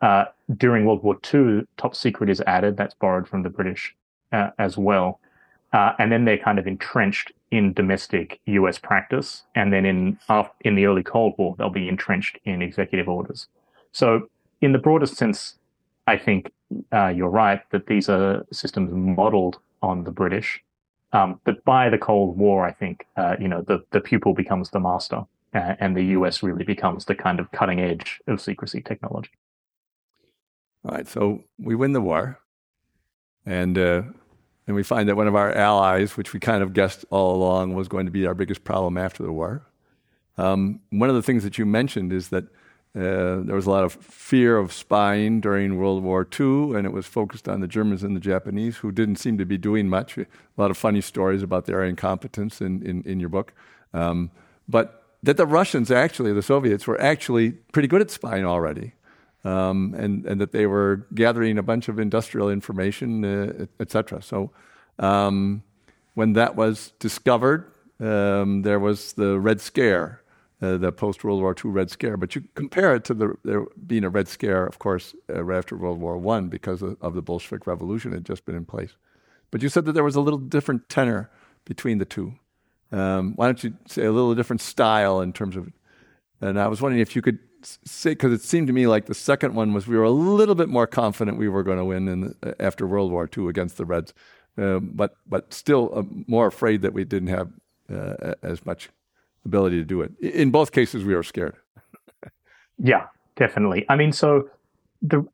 [0.01, 0.25] Uh,
[0.57, 2.77] during World War II, top secret is added.
[2.77, 3.95] That's borrowed from the British
[4.33, 5.21] uh, as well.
[5.73, 8.79] Uh, and then they're kind of entrenched in domestic U.S.
[8.79, 10.19] practice, and then in
[10.63, 13.47] in the early Cold War, they'll be entrenched in executive orders.
[13.93, 14.29] So,
[14.61, 15.57] in the broadest sense,
[16.07, 16.51] I think
[16.93, 20.63] uh, you're right that these are systems modeled on the British.
[21.13, 24.71] Um, but by the Cold War, I think uh, you know the the pupil becomes
[24.71, 26.43] the master, uh, and the U.S.
[26.43, 29.31] really becomes the kind of cutting edge of secrecy technology.
[30.85, 32.41] All right, so we win the war,
[33.45, 34.03] and uh,
[34.67, 37.75] and we find that one of our allies, which we kind of guessed all along
[37.75, 39.63] was going to be our biggest problem after the war.
[40.39, 42.45] Um, one of the things that you mentioned is that
[42.95, 46.93] Uh, there was a lot of fear of spying during World War II, and it
[46.93, 50.19] was focused on the Germans and the Japanese, who didn't seem to be doing much.
[50.19, 50.27] A
[50.59, 53.55] lot of funny stories about their incompetence in, in, in your book.
[53.95, 54.31] Um,
[54.69, 54.87] but
[55.23, 58.93] that the Russians, actually, the Soviets, were actually pretty good at spying already.
[59.45, 64.23] Um, and, and that they were gathering a bunch of industrial information, uh, et cetera.
[64.23, 64.53] So
[65.01, 65.65] um,
[66.15, 70.23] when that was discovered, um, there was the Red Scare,
[70.61, 72.17] uh, the post World War II Red Scare.
[72.17, 75.59] But you compare it to the there being a Red Scare, of course, uh, right
[75.59, 78.97] after World War One because of, of, the Bolshevik Revolution had just been in place.
[79.51, 81.31] But you said that there was a little different tenor
[81.65, 82.35] between the two.
[82.91, 85.73] Um, why don't you say a little different style in terms of?
[86.41, 87.39] And I was wondering if you could
[87.85, 90.55] say because it seemed to me like the second one was we were a little
[90.55, 93.77] bit more confident we were going to win in the, after World War II against
[93.77, 94.15] the Reds,
[94.59, 97.51] uh, but but still uh, more afraid that we didn't have
[97.93, 98.89] uh, as much
[99.45, 100.13] ability to do it.
[100.21, 101.57] In both cases, we were scared.
[102.79, 103.85] yeah, definitely.
[103.89, 104.49] I mean, so
[105.01, 105.25] the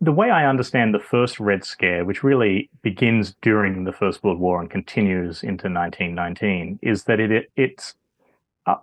[0.00, 4.38] the way I understand the first Red Scare, which really begins during the First World
[4.38, 7.94] War and continues into 1919, is that it, it it's
[8.66, 8.76] uh,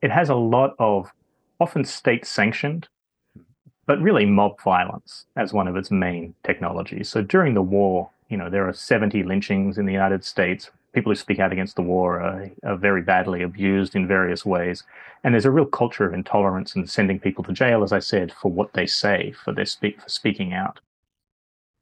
[0.00, 1.12] it has a lot of
[1.60, 2.88] often state sanctioned,
[3.86, 7.08] but really mob violence as one of its main technologies.
[7.08, 11.10] So during the war, you know, there are 70 lynchings in the United States, people
[11.12, 14.82] who speak out against the war are, are, very badly abused in various ways.
[15.22, 18.32] And there's a real culture of intolerance and sending people to jail, as I said,
[18.32, 20.80] for what they say, for their speak, for speaking out.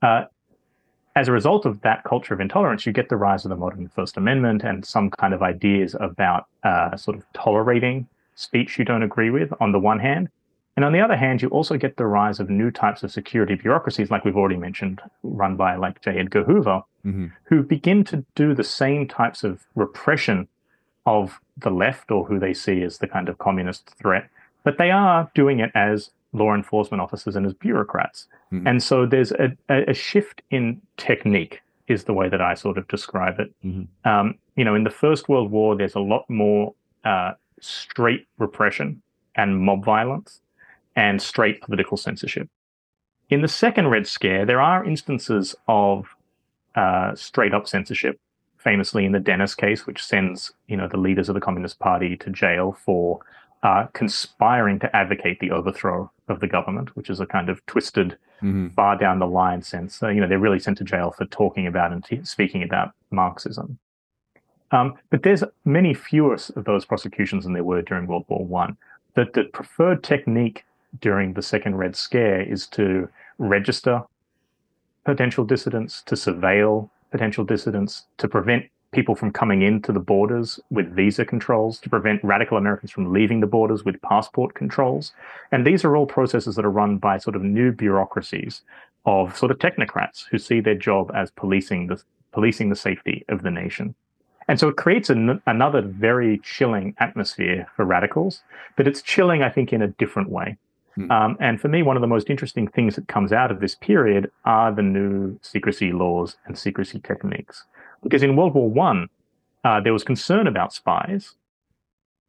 [0.03, 0.25] Uh,
[1.15, 3.89] as a result of that culture of intolerance, you get the rise of the modern
[3.89, 8.07] First Amendment and some kind of ideas about uh, sort of tolerating
[8.37, 10.29] speech you don't agree with on the one hand,
[10.77, 13.55] and on the other hand, you also get the rise of new types of security
[13.55, 16.19] bureaucracies, like we've already mentioned, run by like J.
[16.19, 17.27] Edgar Hoover, mm-hmm.
[17.45, 20.49] who begin to do the same types of repression
[21.07, 24.29] of the left or who they see as the kind of communist threat,
[24.65, 28.27] but they are doing it as law enforcement officers and as bureaucrats.
[28.53, 28.67] Mm-hmm.
[28.67, 32.87] And so there's a, a, shift in technique, is the way that I sort of
[32.89, 33.55] describe it.
[33.65, 34.09] Mm-hmm.
[34.09, 39.03] Um, you know, in the First World War, there's a lot more uh, straight repression
[39.35, 40.41] and mob violence
[40.95, 42.49] and straight political censorship.
[43.29, 46.07] In the second Red Scare, there are instances of
[46.75, 48.21] uh, straight up censorship,
[48.59, 52.17] famously in the Dennis case, which sends you know the leaders of the Communist Party
[52.17, 53.21] to jail for
[53.63, 58.17] uh, conspiring to advocate the overthrow of the government, which is a kind of twisted,
[58.39, 58.69] mm-hmm.
[58.69, 60.03] far down the line sense.
[60.03, 62.93] Uh, you know, they're really sent to jail for talking about and t- speaking about
[63.11, 63.79] Marxism.
[64.73, 68.77] Um, but there's many fewer of those prosecutions than there were during World War One.
[69.15, 70.65] The, the preferred technique
[71.01, 74.03] during the second Red Scare is to register
[75.05, 80.95] potential dissidents, to surveil potential dissidents, to prevent people from coming into the borders with
[80.95, 85.13] visa controls, to prevent radical Americans from leaving the borders with passport controls.
[85.53, 88.63] And these are all processes that are run by sort of new bureaucracies
[89.05, 92.03] of sort of technocrats who see their job as policing the
[92.33, 93.95] policing the safety of the nation.
[94.49, 98.43] And so it creates an, another very chilling atmosphere for radicals,
[98.77, 100.57] but it's chilling, I think, in a different way.
[100.97, 101.11] Mm.
[101.11, 103.75] Um, and for me, one of the most interesting things that comes out of this
[103.75, 107.65] period are the new secrecy laws and secrecy techniques.
[108.03, 109.09] Because in World War One,
[109.65, 111.35] uh, there was concern about spies,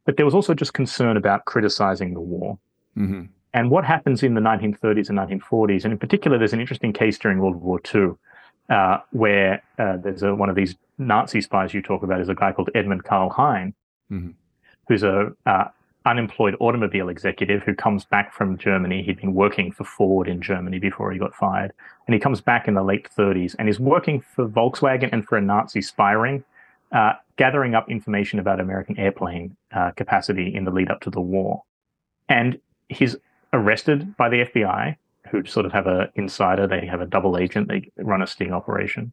[0.06, 2.58] but there was also just concern about criticizing the war.
[2.98, 3.26] Mm-hmm.
[3.54, 7.18] And what happens in the 1930s and 1940s, and in particular, there's an interesting case
[7.18, 8.12] during World War II
[8.70, 12.36] uh, where uh, there's a, one of these Nazi spies you talk about is a
[12.36, 13.74] guy called Edmund Karl Hein,
[14.12, 14.32] mm-hmm.
[14.88, 15.66] who's a uh,
[16.06, 19.04] unemployed automobile executive who comes back from Germany.
[19.04, 21.74] He'd been working for Ford in Germany before he got fired.
[22.08, 25.38] And he comes back in the late 30s and is working for Volkswagen and for
[25.38, 26.44] a Nazi spy ring,
[26.92, 31.22] uh, gathering up information about American airplane uh, capacity in the lead up to the
[31.22, 31.64] war.
[32.30, 33.16] And he's
[33.54, 34.96] arrested by the FBI,
[35.32, 36.68] who sort of have an insider.
[36.68, 37.68] They have a double agent.
[37.68, 39.12] They run a sting operation.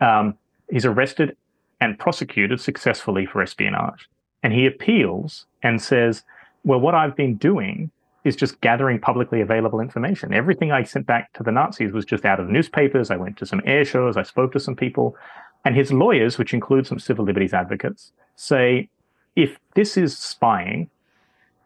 [0.00, 0.36] Um,
[0.70, 1.36] he's arrested
[1.80, 4.08] and prosecuted successfully for espionage.
[4.42, 6.22] And he appeals and says,
[6.64, 7.90] well, what I've been doing
[8.24, 10.34] is just gathering publicly available information.
[10.34, 13.10] Everything I sent back to the Nazis was just out of newspapers.
[13.10, 14.16] I went to some air shows.
[14.16, 15.16] I spoke to some people.
[15.64, 18.88] And his lawyers, which include some civil liberties advocates, say
[19.36, 20.90] if this is spying,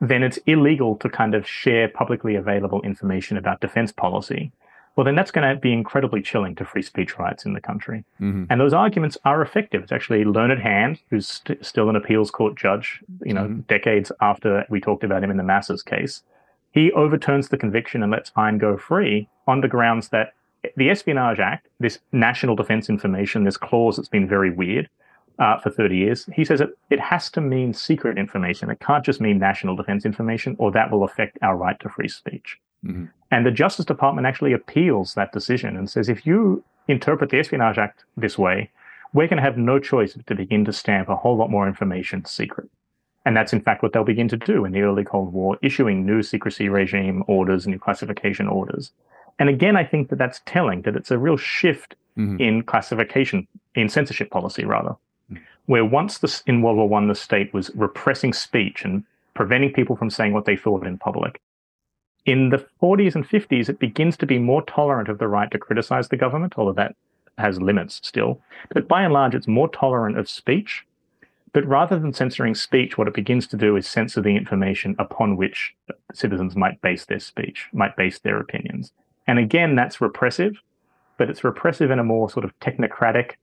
[0.01, 4.53] then it's illegal to kind of share publicly available information about defense policy
[4.97, 8.05] well, then that's going to be incredibly chilling to free speech rights in the country.
[8.21, 8.45] Mm-hmm.
[8.51, 9.83] And those arguments are effective.
[9.83, 13.61] It's actually Learned Hand, who's st- still an appeals court judge, you know, mm-hmm.
[13.61, 16.23] decades after we talked about him in the Masses case.
[16.73, 20.35] He overturns the conviction and lets Hein go free on the grounds that
[20.77, 24.89] the Espionage Act, this national defense information, this clause that's been very weird,
[25.41, 26.29] uh, for 30 years.
[26.35, 28.71] He says it, it has to mean secret information.
[28.71, 32.09] It can't just mean national defense information, or that will affect our right to free
[32.09, 32.59] speech.
[32.85, 33.07] Mm-hmm.
[33.31, 37.79] And the Justice Department actually appeals that decision and says if you interpret the Espionage
[37.79, 38.71] Act this way,
[39.13, 41.67] we're going to have no choice but to begin to stamp a whole lot more
[41.67, 42.69] information secret.
[43.25, 46.07] And that's in fact what they'll begin to do in the early Cold War, issuing
[46.07, 48.93] new secrecy regime orders, new classification orders.
[49.39, 52.41] And again, I think that that's telling that it's a real shift mm-hmm.
[52.41, 54.97] in classification, in censorship policy, rather.
[55.71, 59.05] Where once in World War One, the state was repressing speech and
[59.35, 61.41] preventing people from saying what they thought in public.
[62.27, 65.61] In the 40s and 50s, it begins to be more tolerant of the right to
[65.61, 66.97] criticize the government, although that
[67.39, 68.41] has limits still.
[68.75, 70.85] But by and large, it's more tolerant of speech.
[71.53, 75.37] But rather than censoring speech, what it begins to do is censor the information upon
[75.37, 75.73] which
[76.13, 78.91] citizens might base their speech, might base their opinions.
[79.29, 80.57] And again, that's repressive,
[81.17, 83.35] but it's repressive in a more sort of technocratic,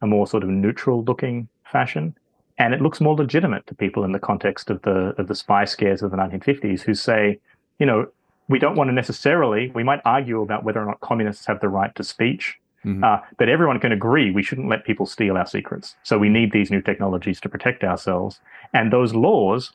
[0.00, 2.16] a more sort of neutral looking fashion.
[2.58, 5.64] And it looks more legitimate to people in the context of the of the spy
[5.66, 7.38] scares of the 1950s who say,
[7.78, 8.08] you know,
[8.48, 11.68] we don't want to necessarily, we might argue about whether or not communists have the
[11.68, 13.02] right to speech, mm-hmm.
[13.02, 15.96] uh, but everyone can agree we shouldn't let people steal our secrets.
[16.02, 18.40] So we need these new technologies to protect ourselves.
[18.72, 19.72] And those laws,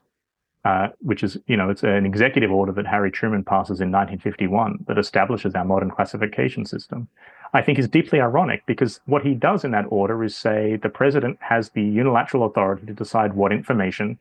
[0.63, 4.85] uh, which is, you know, it's an executive order that Harry Truman passes in 1951
[4.87, 7.09] that establishes our modern classification system.
[7.53, 10.89] I think is deeply ironic because what he does in that order is say the
[10.89, 14.19] president has the unilateral authority to decide what information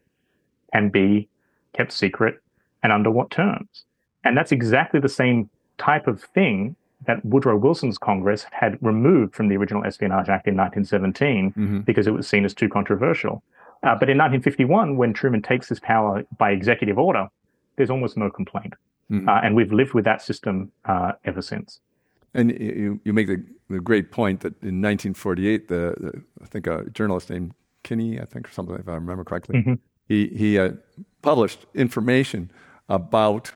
[0.73, 1.29] can be
[1.73, 2.41] kept secret
[2.83, 3.85] and under what terms.
[4.25, 9.49] And that's exactly the same type of thing that Woodrow Wilson's Congress had removed from
[9.49, 11.79] the original Espionage Act in 1917 mm-hmm.
[11.81, 13.43] because it was seen as too controversial.
[13.83, 17.29] Uh, but in 1951, when Truman takes his power by executive order,
[17.77, 18.75] there's almost no complaint.
[19.11, 19.29] Mm-hmm.
[19.29, 21.81] Uh, and we've lived with that system uh, ever since.
[22.35, 26.67] And you, you make the, the great point that in 1948, the, the I think
[26.67, 29.75] a journalist named Kinney, I think, or something, if I remember correctly, mm-hmm.
[30.07, 30.73] he, he uh,
[31.23, 32.51] published information
[32.89, 33.53] about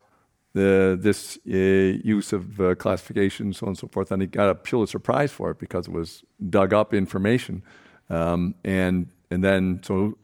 [0.54, 4.10] the, this uh, use of uh, classification, so on and so forth.
[4.10, 7.62] And he got a Pulitzer Prize for it because it was dug up information.
[8.08, 10.16] Um, and, and then, so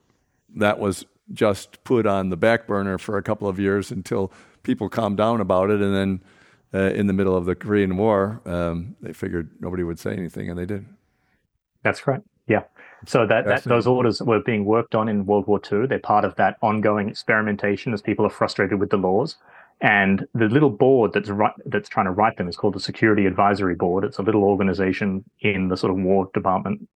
[0.57, 4.33] that was just put on the back burner for a couple of years until
[4.63, 5.81] people calmed down about it.
[5.81, 6.23] And then
[6.73, 10.49] uh, in the middle of the Korean War, um, they figured nobody would say anything,
[10.49, 10.87] and they did.
[11.83, 12.25] That's correct.
[12.47, 12.63] Yeah.
[13.07, 15.87] So that, that those orders were being worked on in World War II.
[15.87, 19.37] They're part of that ongoing experimentation as people are frustrated with the laws.
[19.81, 23.25] And the little board that's right, that's trying to write them is called the Security
[23.25, 24.05] Advisory Board.
[24.05, 26.87] It's a little organization in the sort of War Department.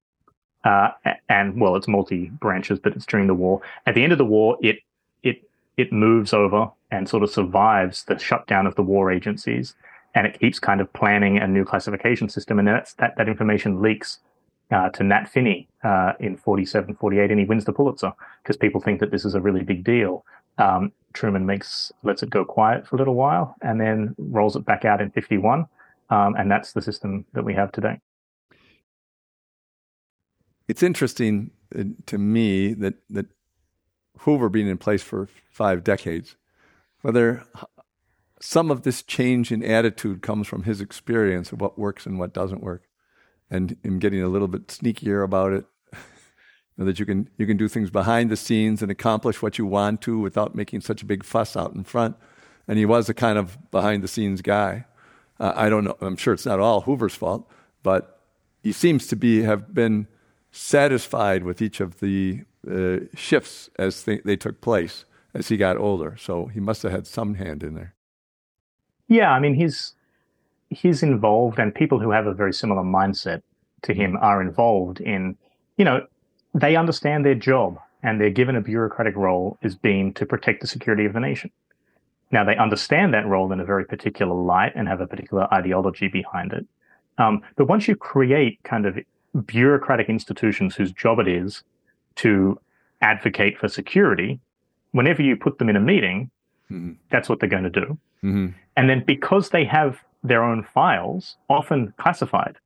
[0.64, 0.90] Uh,
[1.28, 3.62] and well, it's multi branches, but it's during the war.
[3.86, 4.76] At the end of the war, it
[5.76, 9.74] it moves over and sort of survives the shutdown of the war agencies,
[10.14, 12.58] and it keeps kind of planning a new classification system.
[12.58, 14.20] And that's that that information leaks
[14.70, 18.80] uh, to Nat Finney uh, in 47, 48, and he wins the Pulitzer because people
[18.80, 20.24] think that this is a really big deal.
[20.58, 24.64] Um, Truman makes lets it go quiet for a little while and then rolls it
[24.64, 25.66] back out in 51,
[26.10, 28.00] um, and that's the system that we have today.
[30.66, 33.26] It's interesting uh, to me that that
[34.20, 36.36] Hoover being in place for five decades,
[37.02, 37.44] whether
[38.40, 42.34] some of this change in attitude comes from his experience of what works and what
[42.34, 42.88] doesn't work
[43.50, 45.64] and him getting a little bit sneakier about it.
[46.76, 50.00] that you can you can do things behind the scenes and accomplish what you want
[50.02, 52.16] to without making such a big fuss out in front.
[52.66, 54.86] And he was a kind of behind the scenes guy.
[55.38, 55.96] Uh, I don't know.
[56.00, 57.48] I'm sure it's not all Hoover's fault,
[57.82, 58.20] but
[58.62, 60.08] he seems to be have been
[60.50, 65.76] satisfied with each of the uh, shifts as they, they took place as he got
[65.76, 66.16] older.
[66.18, 67.94] So he must have had some hand in there.
[69.08, 69.94] Yeah, I mean he's
[70.70, 73.42] he's involved, and people who have a very similar mindset
[73.82, 75.36] to him are involved in,
[75.76, 76.06] you know,
[76.54, 80.66] they understand their job and they're given a bureaucratic role as being to protect the
[80.66, 81.50] security of the nation.
[82.30, 86.08] Now, they understand that role in a very particular light and have a particular ideology
[86.08, 86.66] behind it.
[87.18, 88.98] Um, but once you create kind of
[89.46, 91.62] bureaucratic institutions whose job it is
[92.16, 92.58] to
[93.00, 94.40] advocate for security,
[94.92, 96.30] whenever you put them in a meeting,
[96.70, 96.92] mm-hmm.
[97.10, 97.98] that's what they're going to do.
[98.22, 98.48] Mm-hmm.
[98.76, 102.56] And then because they have their own files, often classified,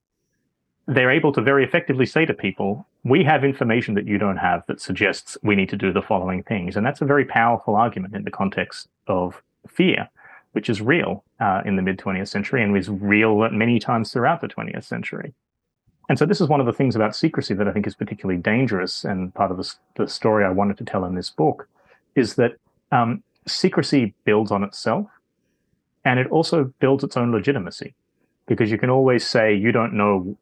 [0.86, 4.62] they're able to very effectively say to people, we have information that you don't have
[4.68, 6.76] that suggests we need to do the following things.
[6.76, 10.08] And that's a very powerful argument in the context of fear,
[10.52, 14.40] which is real uh, in the mid 20th century and was real many times throughout
[14.40, 15.34] the 20th century.
[16.08, 18.40] And so this is one of the things about secrecy that I think is particularly
[18.40, 21.68] dangerous and part of the, the story I wanted to tell in this book
[22.14, 22.56] is that
[22.92, 25.06] um, secrecy builds on itself
[26.04, 27.94] and it also builds its own legitimacy
[28.46, 30.36] because you can always say you don't know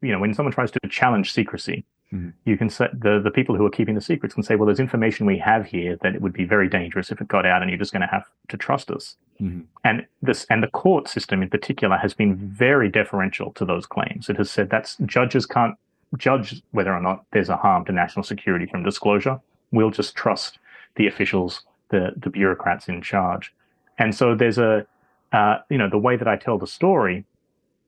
[0.00, 2.30] you know when someone tries to challenge secrecy Mm-hmm.
[2.44, 4.80] You can say the, the people who are keeping the secrets can say, well, there's
[4.80, 7.70] information we have here that it would be very dangerous if it got out and
[7.70, 9.16] you're just going to have to trust us.
[9.40, 9.62] Mm-hmm.
[9.84, 14.28] And this and the court system in particular has been very deferential to those claims.
[14.28, 15.76] It has said that judges can't
[16.16, 19.38] judge whether or not there's a harm to national security from disclosure.
[19.70, 20.58] We'll just trust
[20.96, 23.54] the officials, the the bureaucrats in charge.
[23.98, 24.86] And so there's a
[25.32, 27.24] uh, you know the way that I tell the story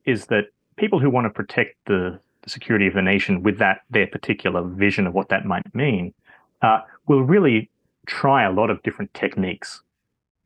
[0.05, 3.83] is that people who want to protect the, the security of the nation with that
[3.91, 6.15] their particular vision of what that might mean
[6.63, 7.71] uh, will really
[8.07, 9.83] try a lot of different techniques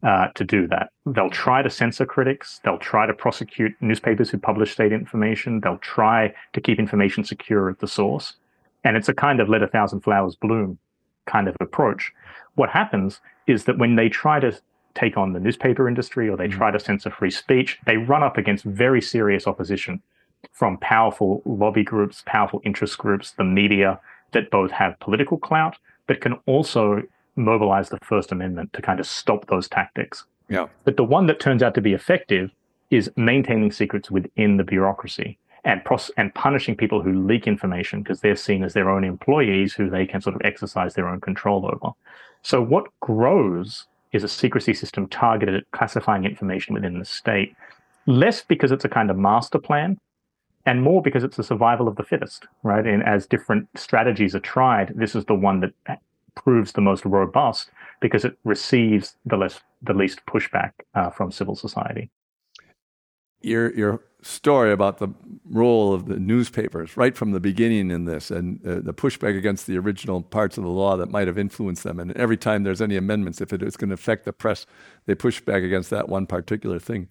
[0.03, 0.91] uh, to do that.
[1.07, 2.61] They'll try to censor critics.
[2.63, 5.61] They'll try to prosecute newspapers who publish state information.
[5.61, 8.35] They'll try to keep information secure at the source.
[8.85, 10.79] And it's a kind of let a thousand flowers bloom
[11.27, 12.13] kind of approach.
[12.55, 14.53] What happens is that when they try to
[14.95, 16.59] take on the newspaper industry or they mm-hmm.
[16.59, 20.03] try to censor free speech, they run up against very serious opposition
[20.53, 24.01] from powerful lobby groups, powerful interest groups, the media
[24.33, 25.77] that both have political clout,
[26.07, 27.03] but can also
[27.37, 30.25] mobilize the First Amendment to kind of stop those tactics.
[30.49, 30.69] Yeah.
[30.85, 32.51] But the one that turns out to be effective
[32.91, 38.21] is maintaining secrets within the bureaucracy and pros- and punishing people who leak information because
[38.21, 41.67] they're seen as their own employees who they can sort of exercise their own control
[41.67, 41.95] over.
[42.43, 47.57] So what grows is a secrecy system targeted at classifying information within the state,
[48.07, 49.99] less because it's a kind of master plan
[50.67, 52.87] and more because it's a survival of the fittest, right?
[52.87, 56.01] And as different strategies are tried, this is the one that
[56.35, 61.55] proves the most robust because it receives the less the least pushback uh, from civil
[61.55, 62.11] society.
[63.41, 65.09] Your your story about the
[65.45, 69.67] role of the newspapers right from the beginning in this and uh, the pushback against
[69.67, 72.81] the original parts of the law that might have influenced them and every time there's
[72.81, 74.65] any amendments if it is going to affect the press
[75.05, 77.07] they push back against that one particular thing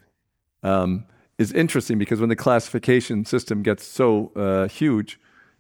[0.64, 1.06] um,
[1.38, 5.19] is interesting because when the classification system gets so uh, huge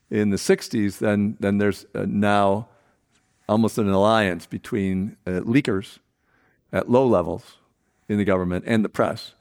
[0.09, 2.67] in the 60s then then there's uh, now
[3.49, 5.99] almost an alliance between uh, leakers
[6.71, 7.57] at low levels
[8.09, 9.33] in the government and the press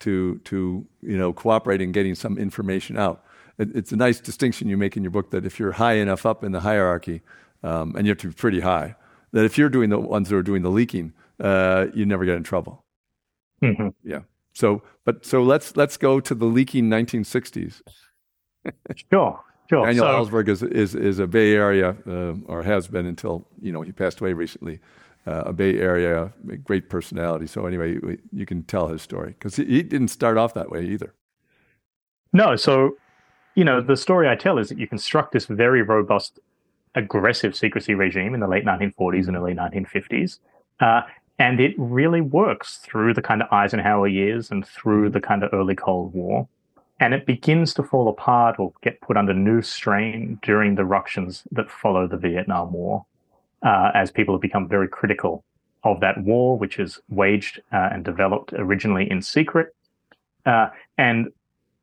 [0.00, 3.24] to to you know cooperate in getting some information out.
[3.58, 6.26] It, it's a nice distinction you make in your book that if you're high enough
[6.26, 7.22] up in the hierarchy,
[7.62, 8.96] um, and you have to be pretty high,
[9.32, 12.36] that if you're doing the ones that are doing the leaking, uh, you never get
[12.36, 12.84] in trouble.
[13.62, 13.88] Mm-hmm.
[14.02, 14.20] Yeah.
[14.52, 17.82] So, but so let's let's go to the leaking 1960s.
[19.10, 19.40] sure.
[19.70, 19.86] Sure.
[19.86, 23.70] Daniel so, Ellsberg is, is, is a Bay Area, uh, or has been until, you
[23.70, 24.80] know, he passed away recently,
[25.28, 27.46] uh, a Bay Area, a great personality.
[27.46, 28.00] So anyway,
[28.32, 31.14] you can tell his story because he, he didn't start off that way either.
[32.32, 32.56] No.
[32.56, 32.96] So,
[33.54, 36.40] you know, the story I tell is that you construct this very robust,
[36.96, 40.40] aggressive secrecy regime in the late 1940s and early 1950s.
[40.80, 41.02] Uh,
[41.40, 45.52] and it really works through the kind of Eisenhower years and through the kind of
[45.52, 46.46] early Cold War
[47.00, 51.42] and it begins to fall apart or get put under new strain during the ructions
[51.50, 53.06] that follow the Vietnam War,
[53.62, 55.42] uh, as people have become very critical
[55.82, 59.74] of that war, which is waged uh, and developed originally in secret.
[60.44, 60.68] Uh,
[60.98, 61.32] and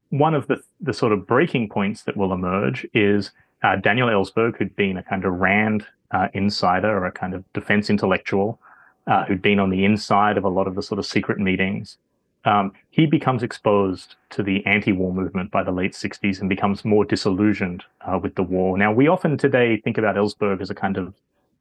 [0.09, 3.31] one of the, the sort of breaking points that will emerge is
[3.63, 7.43] uh, Daniel Ellsberg, who'd been a kind of Rand uh, insider or a kind of
[7.53, 8.59] defense intellectual,
[9.07, 11.97] uh, who'd been on the inside of a lot of the sort of secret meetings,
[12.45, 17.03] um, he becomes exposed to the anti-war movement by the late 60s and becomes more
[17.03, 18.77] disillusioned uh, with the war.
[18.77, 21.13] Now, we often today think about Ellsberg as a kind of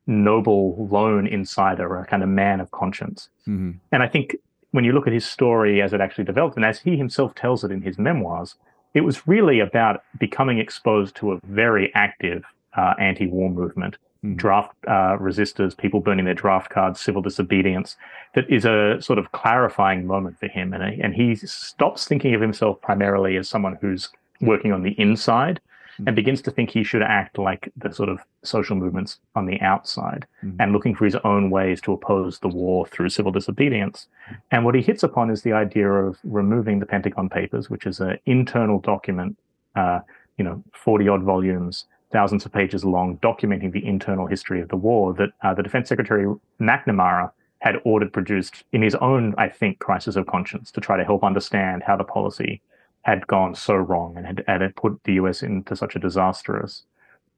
[0.07, 3.29] noble lone insider, a kind of man of conscience.
[3.49, 3.73] Mm-hmm.
[3.91, 4.37] And I think
[4.71, 7.65] when you look at his story as it actually developed, and as he himself tells
[7.65, 8.55] it in his memoirs,
[8.95, 12.45] it was really about becoming exposed to a very active
[12.77, 13.99] uh, anti-war movement.
[14.35, 17.97] Draft uh, resistors, people burning their draft cards, civil disobedience,
[18.35, 20.73] that is a sort of clarifying moment for him.
[20.73, 24.09] And, and he stops thinking of himself primarily as someone who's
[24.41, 25.61] working on the inside
[25.99, 26.07] mm.
[26.07, 29.61] and begins to think he should act like the sort of social movements on the
[29.61, 30.55] outside mm.
[30.59, 34.09] and looking for his own ways to oppose the war through civil disobedience.
[34.51, 38.01] And what he hits upon is the idea of removing the Pentagon Papers, which is
[38.01, 39.37] an internal document,
[39.75, 40.01] uh,
[40.37, 44.77] you know, 40 odd volumes thousands of pages long, documenting the internal history of the
[44.77, 46.27] war that uh, the Defense Secretary
[46.61, 51.05] McNamara had ordered produced in his own, I think, crisis of conscience to try to
[51.05, 52.61] help understand how the policy
[53.03, 56.85] had gone so wrong and had, had put the US into such a disastrous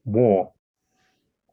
[0.05, 0.51] war.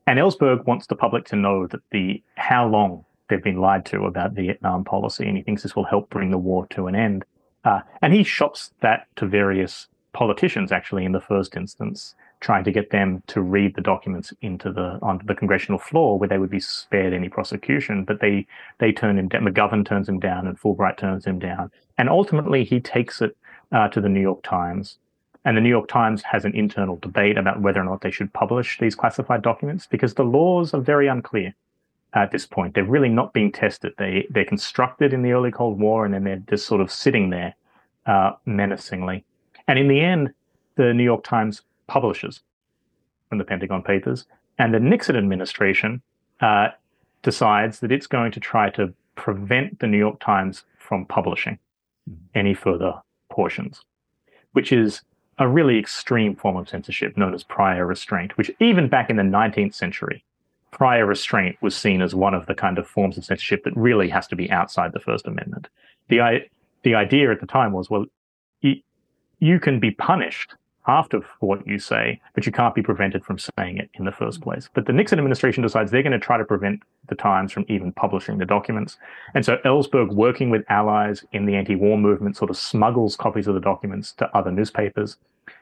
[0.06, 4.04] And Ellsberg wants the public to know that the how long they've been lied to
[4.04, 7.24] about Vietnam policy, and he thinks this will help bring the war to an end.
[7.64, 12.72] Uh, and he shops that to various politicians, actually, in the first instance trying to
[12.72, 16.50] get them to read the documents into the onto the congressional floor where they would
[16.50, 18.04] be spared any prosecution.
[18.04, 18.46] But they
[18.78, 19.44] they turn him down.
[19.44, 21.70] McGovern turns him down, and Fulbright turns him down.
[21.98, 23.36] And ultimately, he takes it
[23.72, 24.98] uh, to the New York Times.
[25.44, 28.32] And the New York Times has an internal debate about whether or not they should
[28.32, 31.54] publish these classified documents because the laws are very unclear
[32.14, 32.74] at this point.
[32.74, 33.92] They're really not being tested.
[33.96, 37.30] They they're constructed in the early Cold War, and then they're just sort of sitting
[37.30, 37.54] there
[38.06, 39.24] uh, menacingly.
[39.68, 40.32] And in the end,
[40.76, 42.40] the New York Times publishes
[43.28, 44.26] from the Pentagon Papers,
[44.58, 46.02] and the Nixon administration
[46.40, 46.68] uh,
[47.22, 51.58] decides that it's going to try to prevent the New York Times from publishing
[52.08, 52.38] mm-hmm.
[52.38, 52.94] any further
[53.30, 53.82] portions,
[54.52, 55.02] which is
[55.38, 59.22] a really extreme form of censorship known as prior restraint, which even back in the
[59.22, 60.24] 19th century,
[60.70, 64.08] prior restraint was seen as one of the kind of forms of censorship that really
[64.08, 65.68] has to be outside the First Amendment.
[66.08, 66.40] The,
[66.82, 68.06] the idea at the time was, well,
[68.60, 68.76] you,
[69.38, 70.54] you can be punished
[70.86, 74.40] after what you say, but you can't be prevented from saying it in the first
[74.40, 74.68] place.
[74.72, 77.92] But the Nixon administration decides they're going to try to prevent the Times from even
[77.92, 78.96] publishing the documents.
[79.34, 83.54] And so Ellsberg, working with allies in the anti-war movement, sort of smuggles copies of
[83.54, 85.16] the documents to other newspapers,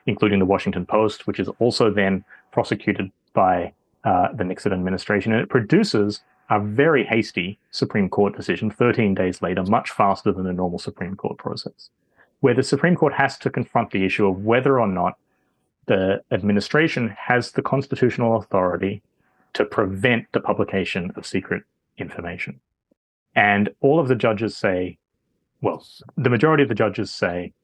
[0.06, 3.72] including the Washington Post, which is also then prosecuted by
[4.04, 5.32] uh, the Nixon administration.
[5.32, 10.46] And it produces a very hasty Supreme Court decision 13 days later, much faster than
[10.46, 11.88] a normal Supreme Court process
[12.44, 15.16] where the Supreme Court has to confront the issue of whether or not
[15.86, 19.00] the administration has the constitutional authority
[19.54, 21.62] to prevent the publication of secret
[21.96, 22.60] information.
[23.34, 24.98] And all of the judges say,
[25.62, 25.82] well,
[26.18, 27.54] the majority of the judges say,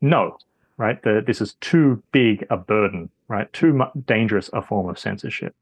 [0.00, 0.38] no,
[0.76, 1.00] right?
[1.04, 3.52] The, this is too big a burden, right?
[3.52, 5.54] Too dangerous a form of censorship.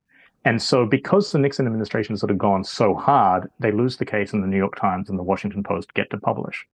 [0.47, 4.07] And so, because the Nixon administration has sort of gone so hard, they lose the
[4.07, 6.67] case, and the New York Times and the Washington Post get to publish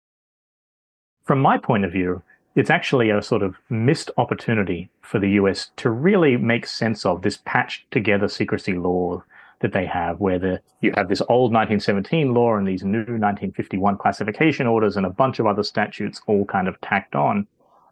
[1.29, 2.23] from my point of view,
[2.55, 7.21] it's actually a sort of missed opportunity for the US to really make sense of
[7.21, 9.23] this patched together secrecy law
[9.61, 13.99] that they have, where the, you have this old 1917 law and these new 1951
[13.99, 17.47] classification orders and a bunch of other statutes all kind of tacked on.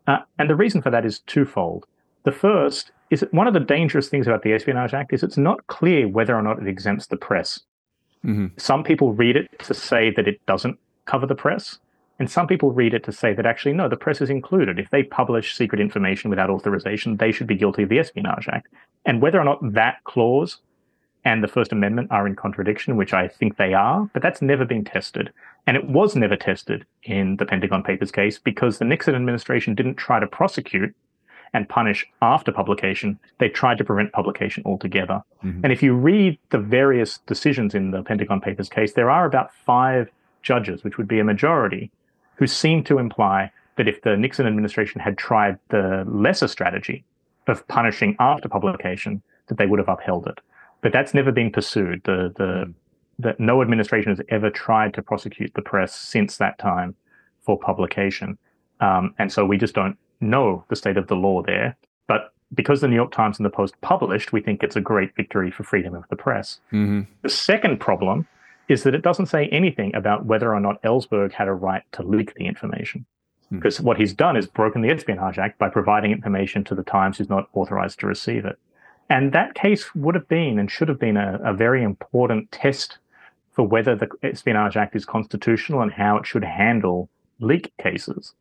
[0.06, 1.84] Uh, and the reason for that is twofold.
[2.22, 5.36] The first is that one of the dangerous things about the Espionage Act is it's
[5.36, 7.60] not clear whether or not it exempts the press.
[8.24, 8.46] Mm-hmm.
[8.56, 11.78] Some people read it to say that it doesn't cover the press.
[12.18, 14.78] And some people read it to say that actually, no, the press is included.
[14.78, 18.68] If they publish secret information without authorization, they should be guilty of the Espionage Act.
[19.04, 20.58] And whether or not that clause
[21.24, 24.64] and the First Amendment are in contradiction, which I think they are, but that's never
[24.64, 25.32] been tested.
[25.66, 29.96] And it was never tested in the Pentagon Papers case because the Nixon administration didn't
[29.96, 30.94] try to prosecute
[31.52, 33.18] and punish after publication.
[33.38, 35.22] They tried to prevent publication altogether.
[35.44, 35.60] Mm-hmm.
[35.64, 39.52] And if you read the various decisions in the Pentagon Papers case, there are about
[39.64, 40.08] five
[40.42, 41.90] judges, which would be a majority,
[42.36, 47.04] who seemed to imply that if the Nixon administration had tried the lesser strategy
[47.46, 50.40] of punishing after publication, that they would have upheld it.
[50.82, 52.02] But that's never been pursued.
[52.04, 52.72] The the
[53.18, 56.94] that no administration has ever tried to prosecute the press since that time
[57.42, 58.36] for publication,
[58.80, 61.76] um, and so we just don't know the state of the law there.
[62.08, 65.14] But because the New York Times and the Post published, we think it's a great
[65.16, 66.60] victory for freedom of the press.
[66.72, 67.02] Mm-hmm.
[67.22, 68.26] The second problem
[68.68, 72.02] is that it doesn't say anything about whether or not Ellsberg had a right to
[72.02, 73.06] leak the information.
[73.50, 73.84] Because hmm.
[73.84, 77.28] what he's done is broken the Espionage Act by providing information to the Times who's
[77.28, 78.58] not authorized to receive it.
[79.08, 82.98] And that case would have been and should have been a, a very important test
[83.52, 87.08] for whether the Espionage Act is constitutional and how it should handle
[87.38, 88.34] leak cases.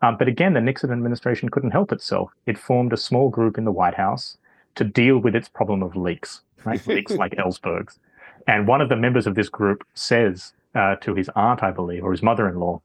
[0.00, 2.30] Um, but again, the Nixon administration couldn't help itself.
[2.46, 4.38] It formed a small group in the White House
[4.76, 6.84] to deal with its problem of leaks, right?
[6.86, 7.98] leaks like Ellsberg's.
[8.48, 12.02] And one of the members of this group says uh, to his aunt, I believe,
[12.02, 12.80] or his mother in law,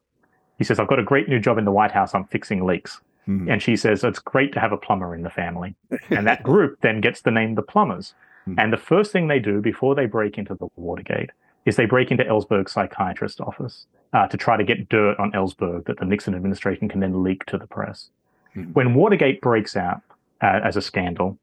[0.57, 2.14] he says, I've got a great new job in the White House.
[2.14, 2.99] I'm fixing leaks.
[3.28, 3.49] Mm-hmm.
[3.49, 5.76] And she says, It's great to have a plumber in the family.
[6.09, 8.14] and that group then gets the name the Plumbers.
[8.47, 8.59] Mm-hmm.
[8.59, 11.32] And the first thing they do before they break into the Watergate
[11.66, 15.86] is they break into Ellsberg's psychiatrist's office uh, to try to get dirt on Ellsberg
[15.86, 18.09] that the Nixon administration can then leak to the press.
[18.55, 18.74] Mm-hmm.
[18.74, 20.01] When Watergate breaks out
[20.41, 21.38] uh, as a scandal,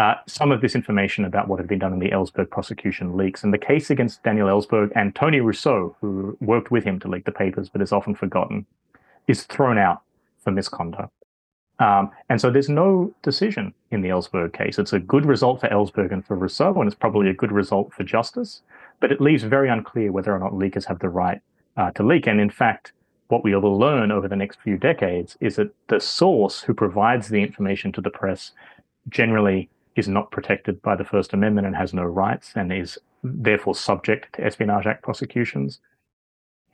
[0.00, 3.44] uh, some of this information about what had been done in the Ellsberg prosecution leaks.
[3.44, 7.26] And the case against Daniel Ellsberg and Tony Russo, who worked with him to leak
[7.26, 8.64] the papers but is often forgotten,
[9.28, 10.00] is thrown out
[10.42, 11.12] for misconduct.
[11.80, 14.78] Um, and so there's no decision in the Ellsberg case.
[14.78, 17.92] It's a good result for Ellsberg and for Russo, and it's probably a good result
[17.92, 18.62] for justice,
[19.00, 21.42] but it leaves very unclear whether or not leakers have the right
[21.76, 22.26] uh, to leak.
[22.26, 22.92] And in fact,
[23.28, 27.28] what we will learn over the next few decades is that the source who provides
[27.28, 28.52] the information to the press
[29.10, 33.74] generally is not protected by the First Amendment and has no rights and is therefore
[33.74, 35.80] subject to Espionage Act prosecutions.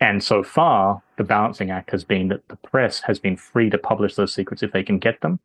[0.01, 3.79] And so far, the balancing act has been that the press has been free to
[3.79, 5.41] publish those secrets if they can get them.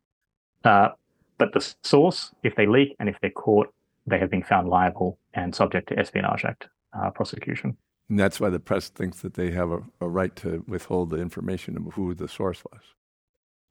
[0.64, 0.90] Uh,
[1.38, 3.72] but the source, if they leak and if they're caught,
[4.06, 7.76] they have been found liable and subject to Espionage Act uh, prosecution.
[8.08, 11.16] And that's why the press thinks that they have a, a right to withhold the
[11.16, 12.82] information of who the source was.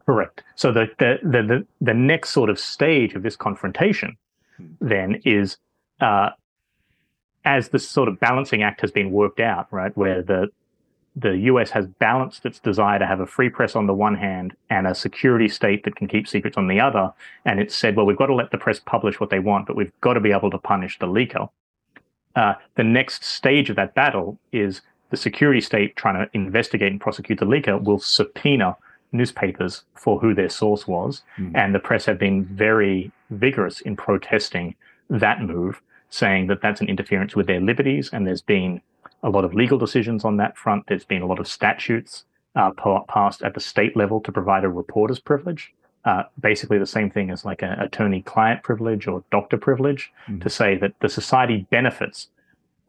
[0.06, 0.44] Correct.
[0.56, 4.18] So the the the the, the next sort of stage of this confrontation
[4.80, 5.58] then is
[6.00, 6.32] uh,
[7.46, 10.50] as this sort of balancing act has been worked out, right, where the
[11.16, 14.56] the US has balanced its desire to have a free press on the one hand
[14.70, 17.12] and a security state that can keep secrets on the other.
[17.44, 19.76] And it's said, well, we've got to let the press publish what they want, but
[19.76, 21.50] we've got to be able to punish the leaker.
[22.36, 27.02] Uh, the next stage of that battle is the security state trying to investigate and
[27.02, 28.78] prosecute the leaker will subpoena
[29.12, 31.22] newspapers for who their source was.
[31.38, 31.52] Mm.
[31.56, 34.76] And the press have been very vigorous in protesting
[35.10, 38.10] that move, saying that that's an interference with their liberties.
[38.12, 38.82] And there's been
[39.24, 40.86] a lot of legal decisions on that front.
[40.88, 42.72] There's been a lot of statutes uh,
[43.08, 45.74] passed at the state level to provide a reporter's privilege.
[46.04, 50.40] Uh, basically, the same thing as like an attorney client privilege or doctor privilege mm-hmm.
[50.40, 52.30] to say that the society benefits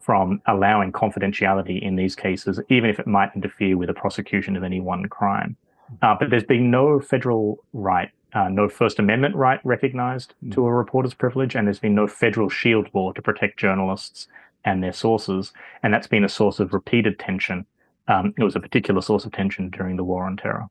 [0.00, 4.64] from allowing confidentiality in these cases, even if it might interfere with the prosecution of
[4.64, 5.56] any one crime.
[6.00, 10.52] Uh, but there's been no federal right, uh, no First Amendment right recognized mm-hmm.
[10.52, 14.28] to a reporter's privilege, and there's been no federal shield law to protect journalists
[14.64, 15.52] and their sources.
[15.82, 17.66] And that's been a source of repeated tension.
[18.08, 20.68] Um, it was a particular source of tension during the War on Terror.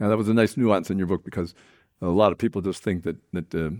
[0.00, 1.54] Now, that was a nice nuance in your book because
[2.00, 3.70] a lot of people just think that, that uh,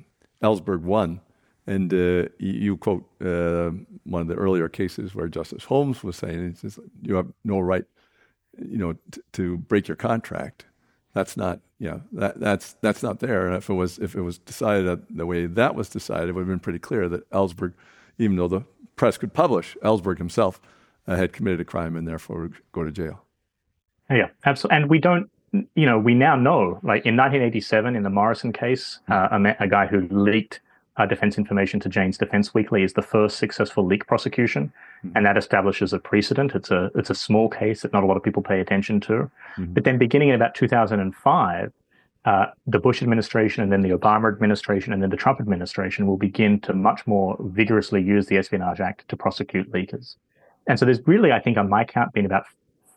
[0.43, 1.21] Ellsberg won.
[1.67, 3.71] And uh, you quote uh,
[4.05, 7.85] one of the earlier cases where Justice Holmes was saying, just, you have no right,
[8.59, 10.65] you know, t- to break your contract.
[11.15, 13.47] That's not, you know, that, that's, that's not there.
[13.47, 16.43] And if it was, if it was decided the way that was decided, it would
[16.43, 17.73] have been pretty clear that Ellsberg,
[18.19, 18.65] even though the
[18.97, 19.77] press could publish.
[19.83, 20.61] Ellsberg himself
[21.07, 23.25] uh, had committed a crime and therefore would go to jail.
[24.11, 24.77] Yeah, absolutely.
[24.77, 25.31] And we don't,
[25.75, 29.69] you know, we now know, like in 1987, in the Morison case, uh, a, a,
[29.69, 30.61] guy who leaked
[30.99, 34.73] uh, defense information to Jane's Defense Weekly is the first successful leak prosecution,
[35.05, 35.17] mm-hmm.
[35.17, 36.55] and that establishes a precedent.
[36.55, 39.13] It's a it's a small case that not a lot of people pay attention to,
[39.13, 39.73] mm-hmm.
[39.73, 41.73] but then beginning in about 2005,
[42.25, 46.17] uh, the Bush administration and then the Obama administration and then the Trump administration will
[46.17, 50.17] begin to much more vigorously use the Espionage Act to prosecute leakers.
[50.67, 52.45] And so there's really, I think, on my count, been about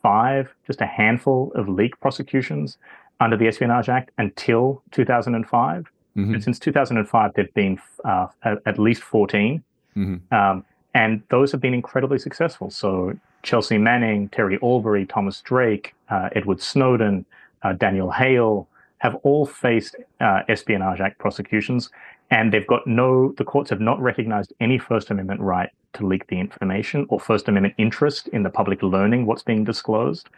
[0.02, 2.76] five, just a handful of leak prosecutions
[3.20, 5.86] under the Espionage Act until 2005.
[6.16, 6.34] Mm-hmm.
[6.34, 9.62] And since 2005, there've been uh, at least 14.
[9.96, 10.34] Mm-hmm.
[10.34, 12.70] Um, and those have been incredibly successful.
[12.70, 17.24] So Chelsea Manning, Terry Albury, Thomas Drake, uh, Edward Snowden,
[17.62, 21.90] uh, Daniel Hale, have all faced uh, Espionage Act prosecutions,
[22.30, 26.26] and they've got no, the courts have not recognized any First Amendment right to leak
[26.28, 30.28] the information or First Amendment interest in the public learning what's being disclosed.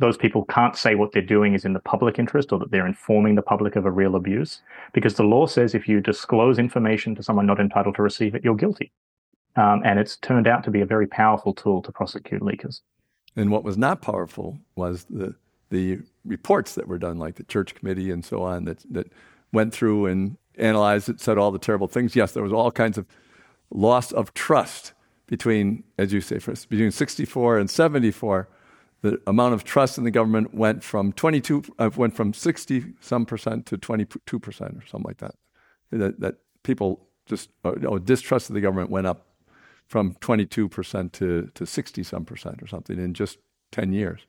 [0.00, 2.86] Those people can't say what they're doing is in the public interest or that they're
[2.86, 7.14] informing the public of a real abuse because the law says if you disclose information
[7.14, 8.90] to someone not entitled to receive it, you're guilty.
[9.56, 12.80] Um, and it's turned out to be a very powerful tool to prosecute leakers.
[13.36, 15.34] And what was not powerful was the
[15.70, 19.12] the reports that were done, like the church committee and so on, that that
[19.52, 22.16] went through and analyzed it, said all the terrible things.
[22.16, 23.06] Yes, there was all kinds of
[23.70, 24.92] loss of trust
[25.26, 28.48] between, as you say, between 64 and 74.
[29.02, 33.24] The amount of trust in the government went from 22, uh, went from 60 some
[33.24, 35.34] percent to 22 percent or something like that.
[35.90, 39.26] That, that people just uh, oh, distrust of the government went up
[39.86, 43.38] from 22 percent to to 60 some percent or something in just
[43.72, 44.26] 10 years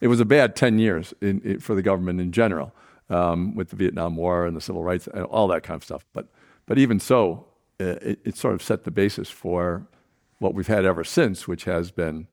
[0.00, 2.74] it was a bad 10 years in, in, for the government in general
[3.08, 6.04] um, with the Vietnam War and the civil rights and all that kind of stuff.
[6.12, 6.28] But,
[6.66, 7.46] but even so,
[7.80, 9.86] uh, it, it sort of set the basis for
[10.38, 12.28] what we've had ever since, which has been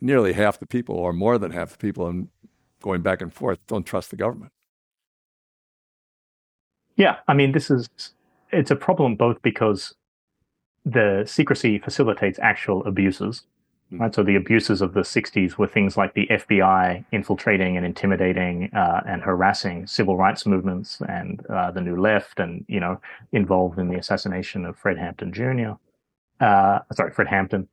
[0.00, 2.28] nearly half the people or more than half the people and
[2.82, 4.52] going back and forth don't trust the government.
[6.96, 7.88] Yeah, I mean, this is
[8.50, 9.94] it's a problem both because
[10.84, 13.44] the secrecy facilitates actual abuses,
[13.92, 18.70] Right, so the abuses of the 60s were things like the FBI infiltrating and intimidating
[18.72, 23.00] uh, and harassing civil rights movements and uh, the New Left, and you know
[23.32, 25.72] involved in the assassination of Fred Hampton Jr.
[26.40, 27.66] Uh, sorry, Fred Hampton.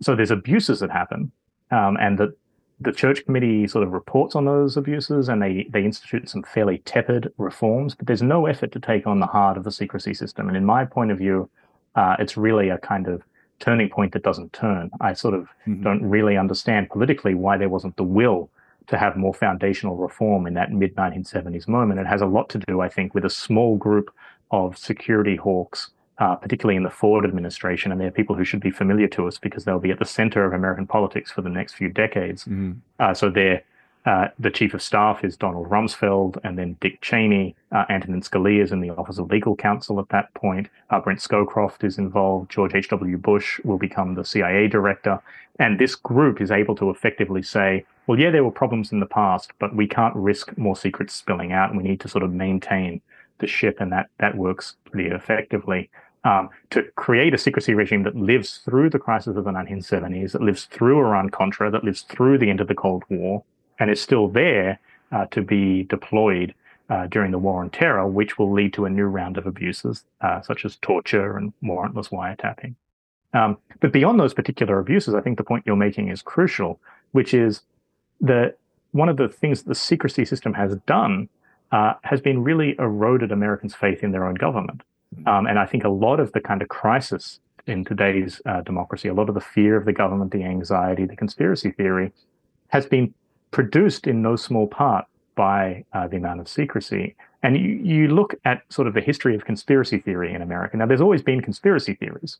[0.00, 1.32] So there's abuses that happen,
[1.70, 2.34] um, and the
[2.80, 6.78] the church committee sort of reports on those abuses, and they they institute some fairly
[6.78, 7.94] tepid reforms.
[7.94, 10.64] But there's no effort to take on the heart of the secrecy system, and in
[10.64, 11.48] my point of view,
[11.94, 13.22] uh, it's really a kind of
[13.58, 14.90] turning point that doesn't turn.
[15.00, 15.82] I sort of mm-hmm.
[15.82, 18.50] don't really understand politically why there wasn't the will
[18.88, 22.00] to have more foundational reform in that mid 1970s moment.
[22.00, 24.10] It has a lot to do, I think, with a small group
[24.50, 27.92] of security hawks, uh, particularly in the Ford administration.
[27.92, 30.44] And they're people who should be familiar to us because they'll be at the center
[30.44, 32.44] of American politics for the next few decades.
[32.44, 32.72] Mm-hmm.
[32.98, 33.62] Uh, so they're
[34.06, 37.56] Uh, the chief of staff is Donald Rumsfeld, and then Dick Cheney.
[37.72, 40.68] Uh, Antonin Scalia is in the Office of Legal Counsel at that point.
[40.90, 42.48] Uh, Brent Scowcroft is involved.
[42.48, 43.18] George H.W.
[43.18, 45.20] Bush will become the CIA director.
[45.58, 49.06] And this group is able to effectively say, well, yeah, there were problems in the
[49.06, 52.32] past, but we can't risk more secrets spilling out, and we need to sort of
[52.32, 53.00] maintain
[53.38, 55.90] the ship, and that, that works pretty effectively.
[56.26, 60.42] Um, to create a secrecy regime that lives through the crisis of the 1970s, that
[60.42, 63.44] lives through Iran Contra, that lives through the end of the Cold War,
[63.78, 64.80] and is still there
[65.12, 66.52] uh, to be deployed
[66.90, 70.02] uh, during the war on terror, which will lead to a new round of abuses,
[70.20, 72.74] uh, such as torture and warrantless wiretapping.
[73.32, 76.80] Um, but beyond those particular abuses, I think the point you're making is crucial,
[77.12, 77.62] which is
[78.20, 78.58] that
[78.90, 81.28] one of the things the secrecy system has done
[81.70, 84.82] uh, has been really eroded Americans' faith in their own government.
[85.24, 89.08] Um, and I think a lot of the kind of crisis in today's uh, democracy,
[89.08, 92.12] a lot of the fear of the government, the anxiety, the conspiracy theory,
[92.68, 93.14] has been
[93.50, 97.14] produced in no small part by uh, the amount of secrecy.
[97.42, 100.76] And you, you look at sort of the history of conspiracy theory in America.
[100.76, 102.38] Now, there's always been conspiracy theories.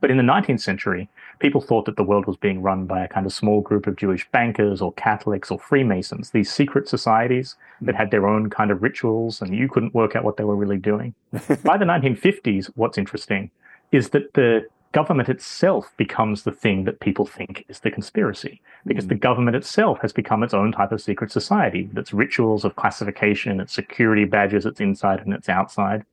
[0.00, 1.08] But in the 19th century,
[1.38, 3.96] people thought that the world was being run by a kind of small group of
[3.96, 8.82] Jewish bankers or Catholics or Freemasons, these secret societies that had their own kind of
[8.82, 11.14] rituals, and you couldn't work out what they were really doing.
[11.64, 13.50] by the 1950s, what's interesting
[13.92, 19.04] is that the government itself becomes the thing that people think is the conspiracy because
[19.04, 19.10] mm.
[19.10, 22.76] the government itself has become its own type of secret society with its rituals of
[22.76, 26.04] classification, its security badges, its inside and its outside.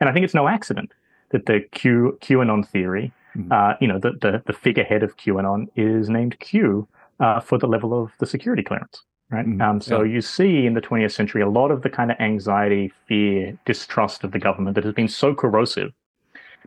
[0.00, 0.92] And I think it's no accident
[1.30, 3.50] that the Q QAnon theory, mm.
[3.52, 6.86] uh, you know, the, the, the figurehead of QAnon is named Q
[7.20, 9.02] uh, for the level of the security clearance.
[9.30, 9.46] Right.
[9.46, 9.60] Mm.
[9.60, 10.14] Um, so yeah.
[10.14, 14.22] you see in the 20th century a lot of the kind of anxiety, fear, distrust
[14.22, 15.92] of the government that has been so corrosive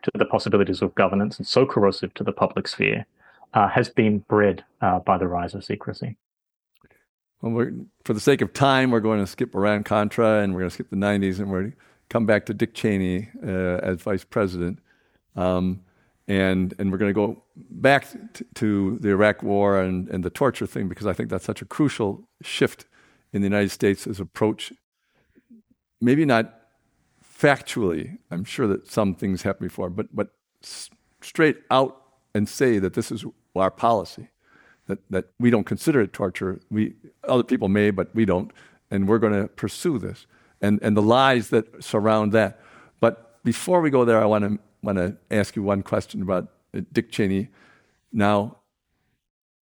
[0.02, 3.06] to the possibilities of governance and so corrosive to the public sphere
[3.54, 6.16] uh, has been bred uh, by the rise of secrecy.
[7.40, 7.70] Well,
[8.04, 10.74] for the sake of time, we're going to skip Iran Contra and we're going to
[10.74, 11.72] skip the 90s and we're
[12.10, 14.80] come back to Dick Cheney uh, as vice president.
[15.36, 15.80] Um,
[16.28, 20.30] and, and we're going to go back t- to the Iraq War and, and the
[20.30, 22.84] torture thing because I think that's such a crucial shift
[23.32, 24.72] in the United States' approach.
[26.00, 26.60] Maybe not
[27.24, 30.30] factually, I'm sure that some things happened before, but, but
[31.20, 32.00] straight out
[32.34, 33.24] and say that this is
[33.56, 34.28] our policy,
[34.86, 36.60] that, that we don't consider it torture.
[36.70, 36.94] We,
[37.24, 38.52] other people may, but we don't,
[38.90, 40.26] and we're going to pursue this,
[40.60, 42.60] and, and the lies that surround that.
[43.00, 46.48] But before we go there, I want to, want to ask you one question about
[46.92, 47.48] Dick Cheney
[48.12, 48.56] now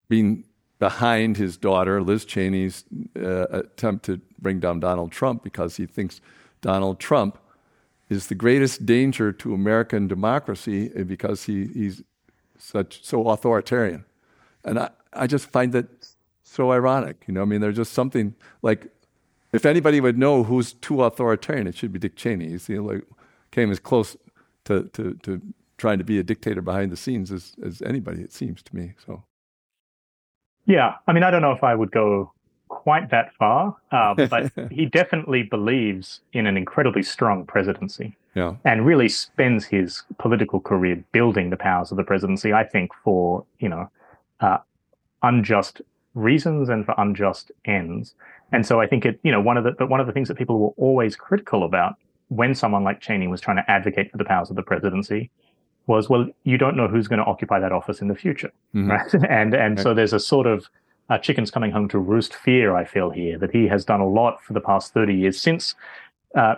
[0.08, 0.46] being
[0.80, 2.84] behind his daughter, Liz Cheney's
[3.16, 6.22] uh, attempt to bring down Donald Trump because he thinks
[6.62, 7.38] Donald Trump
[8.10, 12.04] is the greatest danger to American democracy because he, he's
[12.58, 14.06] such so authoritarian.
[14.64, 15.88] And I, I just find that
[16.44, 17.24] so ironic.
[17.28, 18.88] You know, I mean, there's just something like
[19.56, 22.58] if anybody would know who's too authoritarian, it should be Dick Cheney.
[22.68, 23.04] You know, like
[23.52, 24.18] came as close
[24.66, 25.42] to, to, to
[25.78, 28.94] trying to be a dictator behind the scenes as, as anybody, it seems to me.
[29.06, 29.24] So
[30.66, 30.96] Yeah.
[31.08, 32.32] I mean, I don't know if I would go
[32.68, 38.16] quite that far, uh, but he definitely believes in an incredibly strong presidency.
[38.34, 38.56] Yeah.
[38.66, 43.46] And really spends his political career building the powers of the presidency, I think, for,
[43.60, 43.90] you know,
[44.42, 44.58] uh,
[45.24, 45.82] unjust
[46.16, 48.16] reasons and for unjust ends.
[48.52, 50.28] And so I think it, you know, one of the, but one of the things
[50.30, 51.96] that people were always critical about
[52.30, 55.30] when someone like Cheney was trying to advocate for the powers of the presidency
[55.88, 58.90] was, well, you don't know who's going to occupy that office in the future, mm-hmm.
[58.90, 59.14] right?
[59.30, 59.84] And and right.
[59.84, 60.68] so there's a sort of
[61.10, 62.76] uh, chickens coming home to roost fear.
[62.76, 65.76] I feel here that he has done a lot for the past thirty years since
[66.36, 66.56] uh,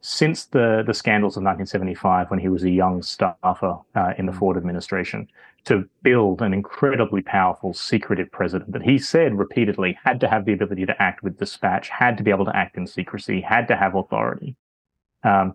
[0.00, 4.32] since the the scandals of 1975 when he was a young staffer uh, in the
[4.32, 4.38] mm.
[4.38, 5.28] Ford administration
[5.64, 10.52] to build an incredibly powerful secretive president that he said repeatedly had to have the
[10.52, 13.76] ability to act with dispatch, had to be able to act in secrecy, had to
[13.76, 14.56] have authority.
[15.22, 15.54] Um,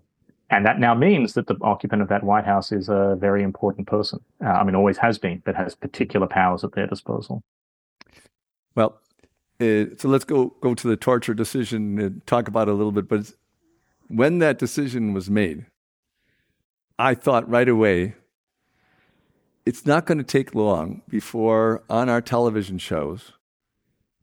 [0.50, 3.88] and that now means that the occupant of that White House is a very important
[3.88, 4.20] person.
[4.44, 7.44] Uh, I mean, always has been, but has particular powers at their disposal.
[8.74, 9.00] Well,
[9.62, 12.92] uh, so let's go go to the torture decision and talk about it a little
[12.92, 13.08] bit.
[13.08, 13.34] But
[14.08, 15.68] when that decision was made,
[16.98, 18.16] I thought right away,
[19.70, 23.34] it's not going to take long before on our television shows,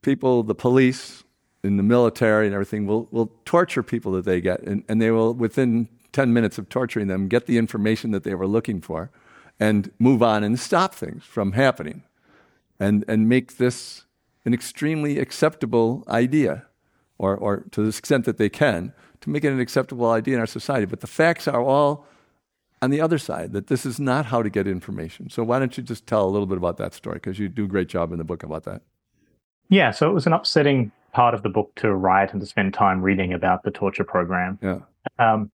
[0.03, 1.23] people, the police,
[1.63, 5.13] in the military and everything will, will torture people that they get, and, and they
[5.13, 9.13] will, within 10 minutes of torturing them, get the information that they were looking for
[9.61, 12.03] and move on and stop things from happening
[12.81, 14.05] and, and make this
[14.45, 16.67] an extremely acceptable idea,
[17.19, 20.41] or, or to the extent that they can, to make it an acceptable idea in
[20.41, 20.87] our society.
[20.87, 22.05] But the facts are all
[22.83, 25.31] on the other side, that this is not how to get information.
[25.31, 27.15] So why don't you just tell a little bit about that story?
[27.15, 28.83] Because you do a great job in the book about that.
[29.69, 32.75] Yeah, so it was an upsetting part of the book to write and to spend
[32.75, 34.59] time reading about the torture program.
[34.63, 34.81] Yeah.
[35.19, 35.51] Um,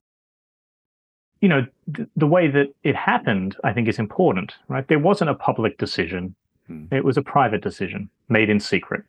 [1.41, 4.87] you know, th- the way that it happened, I think, is important, right?
[4.87, 6.35] There wasn't a public decision.
[6.67, 6.87] Hmm.
[6.91, 9.05] It was a private decision made in secret.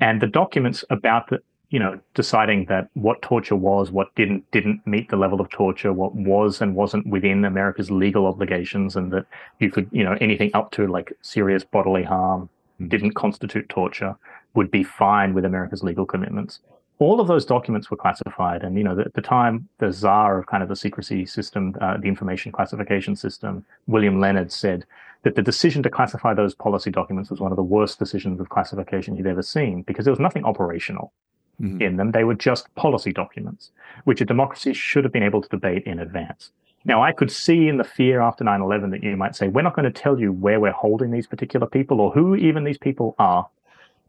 [0.00, 1.40] And the documents about the,
[1.74, 5.92] you know, deciding that what torture was, what didn't, didn't meet the level of torture,
[5.92, 9.26] what was and wasn't within America's legal obligations, and that
[9.58, 12.48] you could, you know, anything up to like serious bodily harm
[12.78, 12.86] hmm.
[12.86, 14.14] didn't constitute torture
[14.54, 16.60] would be fine with America's legal commitments
[17.00, 18.62] all of those documents were classified.
[18.62, 21.96] And, you know, at the time, the czar of kind of the secrecy system, uh,
[21.96, 24.86] the information classification system, William Leonard said
[25.24, 28.48] that the decision to classify those policy documents was one of the worst decisions of
[28.48, 31.12] classification he'd ever seen because there was nothing operational
[31.60, 31.80] mm-hmm.
[31.80, 32.12] in them.
[32.12, 33.70] They were just policy documents,
[34.04, 36.50] which a democracy should have been able to debate in advance.
[36.84, 39.62] Now, I could see in the fear after 9 11 that you might say, we're
[39.62, 42.78] not going to tell you where we're holding these particular people or who even these
[42.78, 43.48] people are,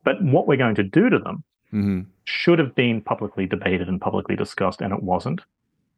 [0.03, 1.43] but what we're going to do to them
[1.73, 2.01] mm-hmm.
[2.25, 5.41] should have been publicly debated and publicly discussed, and it wasn't.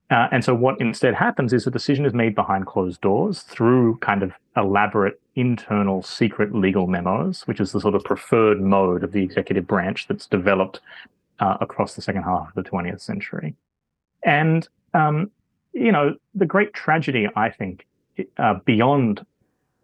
[0.10, 3.98] Uh, and so, what instead happens is a decision is made behind closed doors through
[3.98, 9.12] kind of elaborate internal secret legal memos, which is the sort of preferred mode of
[9.12, 10.80] the executive branch that's developed
[11.40, 13.56] uh, across the second half of the 20th century.
[14.24, 15.32] And, um,
[15.74, 17.86] you know, the great tragedy, I think,
[18.38, 19.26] uh, beyond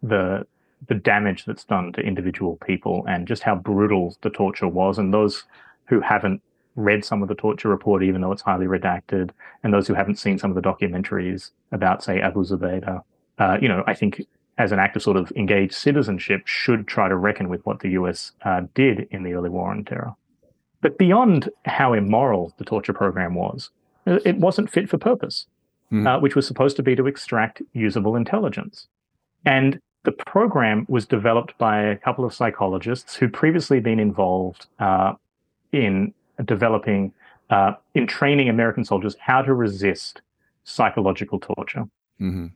[0.02, 0.46] the
[0.86, 5.14] the damage that's done to individual people and just how brutal the torture was, and
[5.14, 5.44] those
[5.86, 6.42] who haven't
[6.76, 9.30] read some of the torture report, even though it's highly redacted,
[9.62, 13.02] and those who haven't seen some of the documentaries about, say, Abu Zubaydah,
[13.38, 14.22] uh, you know, I think
[14.58, 17.90] as an act of sort of engaged citizenship should try to reckon with what the
[17.90, 20.14] US uh, did in the early war on terror.
[20.84, 23.70] But beyond how immoral the torture program was,
[24.06, 25.46] uh, it wasn't fit for purpose,
[25.90, 26.06] mm.
[26.06, 28.86] uh, which was supposed to be to extract usable intelligence.
[29.46, 35.14] And the program was developed by a couple of psychologists who'd previously been involved uh,
[35.72, 36.12] in
[36.44, 37.14] developing,
[37.48, 40.20] uh, in training American soldiers how to resist
[40.64, 41.84] psychological torture.
[42.20, 42.48] Mm-hmm.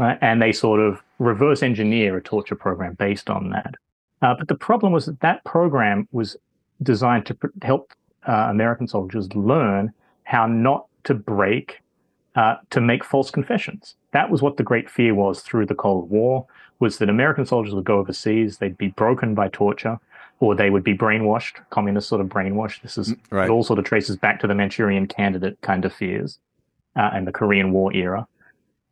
[0.00, 0.18] Right?
[0.20, 3.74] And they sort of reverse engineer a torture program based on that.
[4.22, 6.36] Uh, but the problem was that that program was
[6.82, 7.92] designed to pr- help
[8.26, 9.92] uh, American soldiers learn
[10.24, 11.80] how not to break,
[12.34, 13.94] uh, to make false confessions.
[14.12, 16.46] That was what the great fear was through the Cold War,
[16.80, 19.98] was that American soldiers would go overseas, they'd be broken by torture,
[20.40, 22.82] or they would be brainwashed, communist sort of brainwashed.
[22.82, 23.48] This is mm, right.
[23.48, 26.38] it all sort of traces back to the Manchurian candidate kind of fears
[26.96, 28.26] uh, and the Korean War era,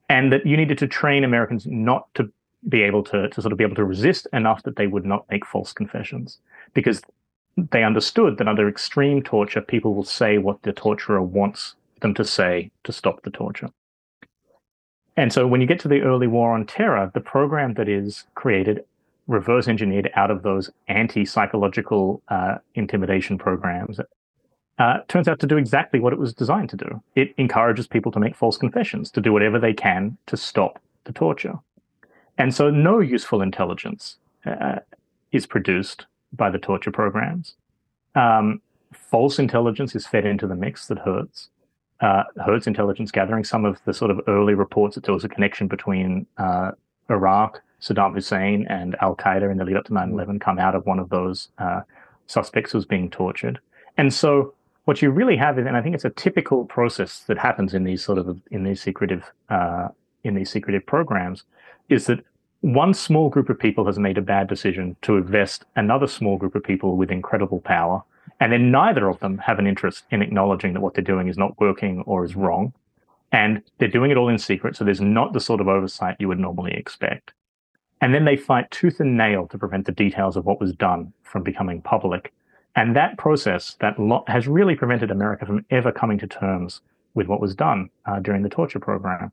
[0.09, 2.33] and that you needed to train Americans not to
[2.69, 5.27] be able to to sort of be able to resist enough that they would not
[5.31, 6.39] make false confessions
[6.73, 7.03] because
[7.57, 12.25] they understood that under extreme torture, people will say what the torturer wants them to
[12.25, 13.71] say to stop the torture.
[15.17, 18.25] And so when you get to the early war on terror, the program that is
[18.35, 18.85] created
[19.27, 24.01] reverse engineered out of those anti psychological uh, intimidation programs
[24.79, 27.03] uh, turns out to do exactly what it was designed to do.
[27.15, 31.13] It encourages people to make false confessions, to do whatever they can to stop the
[31.13, 31.55] torture.
[32.37, 34.81] And so, no useful intelligence uh,
[35.31, 36.07] is produced
[36.37, 37.55] by the torture programs.
[38.15, 38.61] Um,
[38.93, 41.49] false intelligence is fed into the mix that hurts.
[42.01, 43.45] Uh, Hurts intelligence gathering.
[43.45, 46.73] Some of the sort of early reports that there was a connection between uh,
[47.09, 50.75] Iraq Saddam Hussein and Al Qaeda in the lead up to 9 11 come out
[50.75, 51.83] of one of those uh,
[52.27, 53.61] suspects who was being tortured.
[53.97, 54.55] And so
[54.87, 57.85] what you really have is, and I think it's a typical process that happens in
[57.85, 59.89] these sort of in these secretive uh,
[60.25, 61.45] in these secretive programs,
[61.89, 62.25] is that
[62.65, 66.55] one small group of people has made a bad decision to invest another small group
[66.55, 68.03] of people with incredible power,
[68.41, 71.37] and then neither of them have an interest in acknowledging that what they're doing is
[71.37, 72.73] not working or is wrong,
[73.33, 74.77] and they're doing it all in secret.
[74.77, 77.35] So there's not the sort of oversight you would normally expect.
[78.01, 81.13] And then they fight tooth and nail to prevent the details of what was done
[81.23, 82.33] from becoming public.
[82.77, 83.97] And that process that
[84.27, 86.81] has really prevented America from ever coming to terms
[87.13, 89.33] with what was done uh, during the torture program.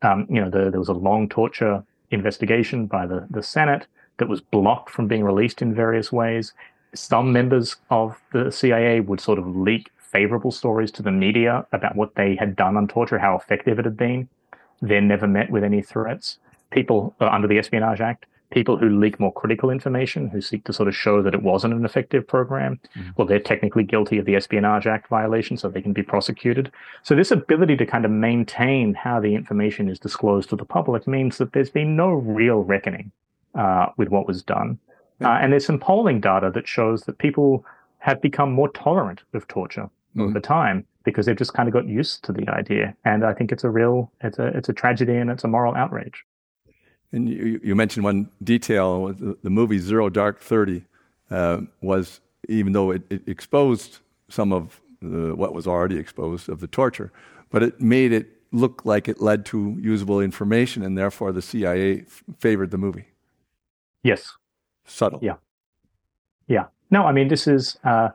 [0.00, 3.86] Um, you know, the, there was a long torture investigation by the, the Senate
[4.18, 6.52] that was blocked from being released in various ways.
[6.94, 11.96] Some members of the CIA would sort of leak favorable stories to the media about
[11.96, 14.28] what they had done on torture, how effective it had been.
[14.82, 16.38] They're never met with any threats
[16.70, 20.72] people uh, under the Espionage Act, people who leak more critical information, who seek to
[20.72, 23.10] sort of show that it wasn't an effective program, mm-hmm.
[23.16, 26.70] well, they're technically guilty of the Espionage Act violation, so they can be prosecuted.
[27.02, 31.06] So this ability to kind of maintain how the information is disclosed to the public
[31.06, 33.12] means that there's been no real reckoning
[33.54, 34.78] uh, with what was done.
[35.22, 37.64] Uh, and there's some polling data that shows that people
[37.98, 39.82] have become more tolerant of torture
[40.16, 40.22] mm-hmm.
[40.22, 42.94] over time because they've just kind of got used to the idea.
[43.04, 45.74] And I think it's a real, it's a, it's a tragedy and it's a moral
[45.74, 46.24] outrage.
[47.12, 50.84] And you, you mentioned one detail the, the movie Zero Dark Thirty
[51.30, 53.98] uh, was even though it, it exposed
[54.28, 57.12] some of the, what was already exposed of the torture,
[57.50, 62.00] but it made it look like it led to usable information, and therefore the CIA
[62.00, 63.06] f- favored the movie.
[64.02, 64.32] Yes.
[64.84, 65.20] Subtle.
[65.22, 65.36] Yeah.
[66.48, 66.66] Yeah.
[66.90, 68.08] No, I mean, this is, uh,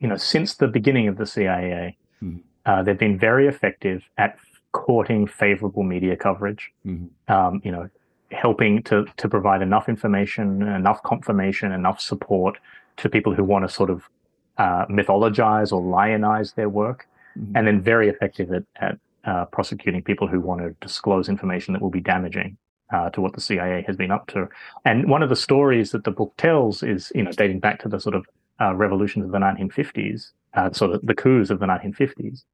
[0.00, 2.38] you know, since the beginning of the CIA, mm-hmm.
[2.64, 4.38] uh, they've been very effective at
[4.72, 6.72] courting favorable media coverage.
[6.86, 7.32] Mm-hmm.
[7.32, 7.90] Um, you know,
[8.32, 12.58] helping to to provide enough information, enough confirmation, enough support
[12.98, 14.08] to people who want to sort of
[14.58, 17.06] uh, mythologize or lionize their work,
[17.38, 17.56] mm-hmm.
[17.56, 21.82] and then very effective at, at uh, prosecuting people who want to disclose information that
[21.82, 22.56] will be damaging
[22.92, 24.48] uh, to what the CIA has been up to.
[24.84, 27.88] And one of the stories that the book tells is, you know, dating back to
[27.88, 28.26] the sort of
[28.60, 32.44] uh, revolutions of the 1950s, uh, sort of the coups of the 1950s,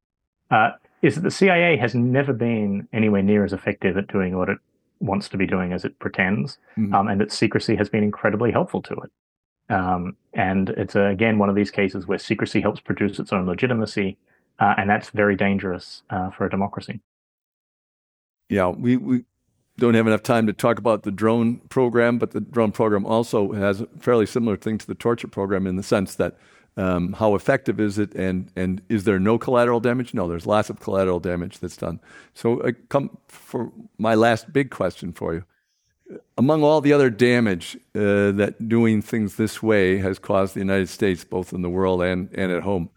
[0.51, 0.71] uh,
[1.01, 4.57] is that the CIA has never been anywhere near as effective at doing what it
[4.99, 6.93] wants to be doing as it pretends, mm-hmm.
[6.93, 9.11] um, and that secrecy has been incredibly helpful to it.
[9.73, 13.45] Um, and it's uh, again one of these cases where secrecy helps produce its own
[13.45, 14.17] legitimacy,
[14.59, 17.01] uh, and that's very dangerous uh, for a democracy.
[18.49, 19.25] Yeah, we, we
[19.77, 23.51] don't have enough time to talk about the drone program, but the drone program also
[23.53, 26.37] has a fairly similar thing to the torture program in the sense that
[26.79, 30.13] um, how effective is it, and and is there no collateral damage?
[30.13, 31.99] No, there's lots of collateral damage that's done.
[32.33, 35.43] So, uh, come for my last big question for you.
[36.37, 40.87] Among all the other damage uh, that doing things this way has caused the United
[40.87, 42.89] States, both in the world and, and at home,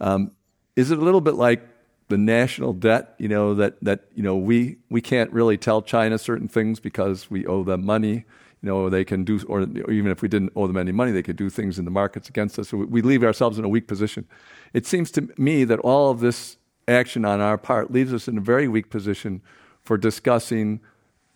[0.00, 0.30] um,
[0.76, 1.66] is it a little bit like
[2.08, 3.14] the national debt?
[3.18, 7.30] You know that that you know we we can't really tell China certain things because
[7.30, 8.26] we owe them money
[8.64, 9.60] you know, they can do, or
[9.90, 12.30] even if we didn't owe them any money, they could do things in the markets
[12.30, 12.70] against us.
[12.70, 14.26] So we leave ourselves in a weak position.
[14.72, 16.56] It seems to me that all of this
[16.88, 19.42] action on our part leaves us in a very weak position
[19.82, 20.80] for discussing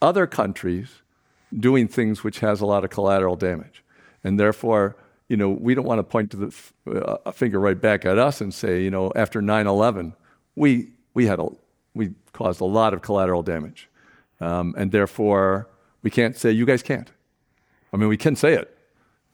[0.01, 1.03] other countries
[1.61, 3.85] doing things which has a lot of collateral damage.
[4.25, 4.97] And therefore,
[5.29, 6.55] you know, we don't want to point to the
[6.87, 10.15] uh, a finger right back at us and say, you know, after 9/11,
[10.57, 11.49] we we had a
[11.93, 13.91] we caused a lot of collateral damage,
[14.41, 15.69] um, and therefore
[16.03, 17.11] we can't say you guys can't.
[17.93, 18.77] I mean, we can say it,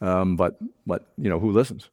[0.01, 1.91] um, but but you know, who listens?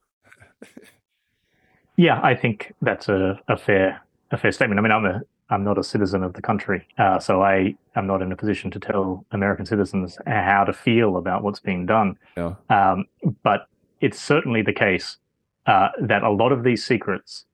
[1.97, 4.01] yeah, I think that's a, a fair
[4.31, 4.79] a fair statement.
[4.79, 8.07] I mean, I'm a I'm not a citizen of the country, uh, so I am
[8.07, 12.17] not in a position to tell American citizens how to feel about what's being done.
[12.37, 12.55] Yeah.
[12.69, 13.05] Um,
[13.43, 13.67] but
[13.99, 15.17] it's certainly the case
[15.65, 17.45] uh, that a lot of these secrets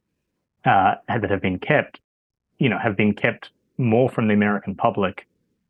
[0.65, 1.99] uh, that have been kept,
[2.59, 5.27] you know, have been kept more from the American public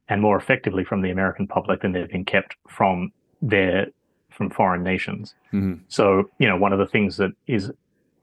[0.10, 3.12] and more effectively from the American public than they've been kept from
[3.42, 3.88] their
[4.30, 5.34] from foreign nations.
[5.52, 5.82] Mm-hmm.
[5.88, 7.72] So, you know, one of the things that is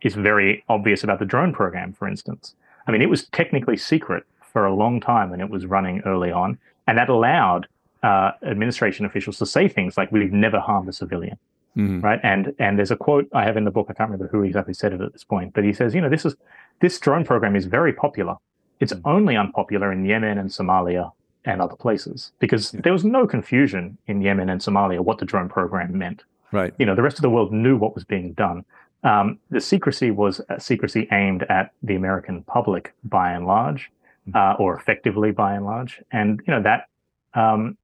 [0.02, 2.54] is very obvious about the drone program, for instance.
[2.86, 6.30] I mean, it was technically secret for a long time when it was running early
[6.30, 7.66] on, and that allowed
[8.02, 11.38] uh, administration officials to say things like, "We've never harmed a civilian."
[11.76, 12.00] Mm-hmm.
[12.02, 13.86] Right, and and there's a quote I have in the book.
[13.90, 16.08] I can't remember who exactly said it at this point, but he says, you know,
[16.08, 16.36] this is
[16.80, 18.36] this drone program is very popular.
[18.78, 21.10] It's only unpopular in Yemen and Somalia
[21.44, 25.48] and other places because there was no confusion in Yemen and Somalia what the drone
[25.48, 26.24] program meant.
[26.52, 26.72] Right.
[26.78, 28.64] You know, the rest of the world knew what was being done.
[29.02, 33.90] Um, the secrecy was secrecy aimed at the American public by and large,
[34.28, 34.36] mm-hmm.
[34.36, 36.88] uh, or effectively by and large, and you know that
[37.34, 37.76] um,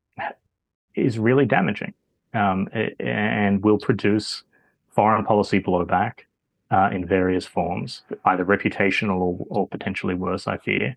[0.95, 1.93] is really damaging
[2.33, 4.45] um, and will produce
[4.89, 6.21] foreign policy blowback
[6.71, 10.97] uh, in various forms, either reputational or, or potentially worse, I fear.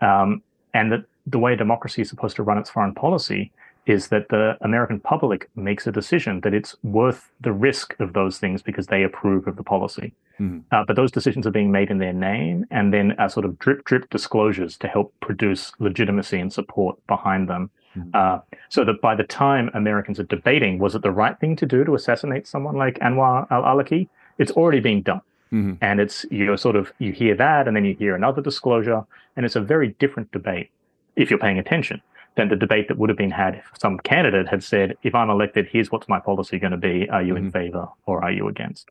[0.00, 0.42] Um,
[0.72, 3.50] and that the way democracy is supposed to run its foreign policy
[3.86, 8.38] is that the American public makes a decision that it's worth the risk of those
[8.38, 10.14] things because they approve of the policy.
[10.40, 10.60] Mm-hmm.
[10.72, 13.58] Uh, but those decisions are being made in their name and then are sort of
[13.58, 17.70] drip drip disclosures to help produce legitimacy and support behind them.
[17.96, 18.10] Mm-hmm.
[18.14, 18.38] Uh,
[18.70, 21.84] so that by the time Americans are debating, was it the right thing to do
[21.84, 24.08] to assassinate someone like Anwar al Awlaki?
[24.38, 25.20] It's already being done.
[25.52, 25.74] Mm-hmm.
[25.80, 29.04] And it's, you sort of, you hear that and then you hear another disclosure
[29.36, 30.70] and it's a very different debate
[31.16, 32.00] if you're paying attention,
[32.36, 35.30] than the debate that would have been had if some candidate had said, if I'm
[35.30, 37.08] elected, here's what's my policy going to be.
[37.08, 37.46] Are you mm-hmm.
[37.46, 38.88] in favor or are you against?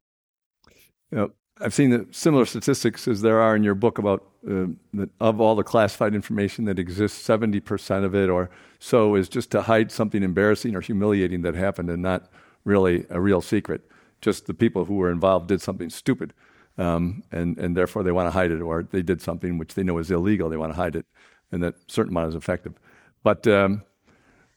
[1.59, 5.39] I've seen the similar statistics as there are in your book about uh, that of
[5.39, 8.49] all the classified information that exists, 70% of it or
[8.80, 12.30] so is just to hide something embarrassing or humiliating that happened and not
[12.65, 13.82] really a real secret.
[14.21, 16.34] Just the people who were involved did something stupid.
[16.78, 19.84] Um, and, and therefore they want to hide it, or they did something which they
[19.84, 21.05] know is illegal, they want to hide it
[21.54, 22.74] and that certain amount is effective.
[23.24, 23.84] But um,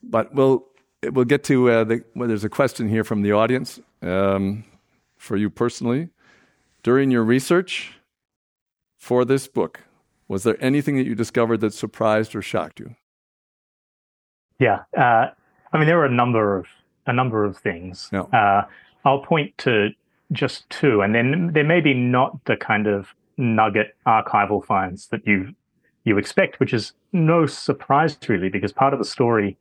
[0.03, 0.66] but we'll
[1.12, 4.64] we'll get to uh, the, well, there's a question here from the audience um,
[5.16, 6.09] for you personally.
[6.82, 7.92] During your research
[8.97, 9.82] for this book,
[10.28, 12.97] was there anything that you discovered that surprised or shocked you?
[14.59, 15.26] Yeah, uh,
[15.72, 16.66] I mean there were a number of
[17.07, 18.11] a number of things.
[18.12, 18.62] Uh,
[19.05, 19.90] I'll point to
[20.32, 25.26] just two, and then there may be not the kind of nugget archival finds that
[25.26, 25.55] you
[26.07, 29.59] you expect, which is no surprise really, because part of the story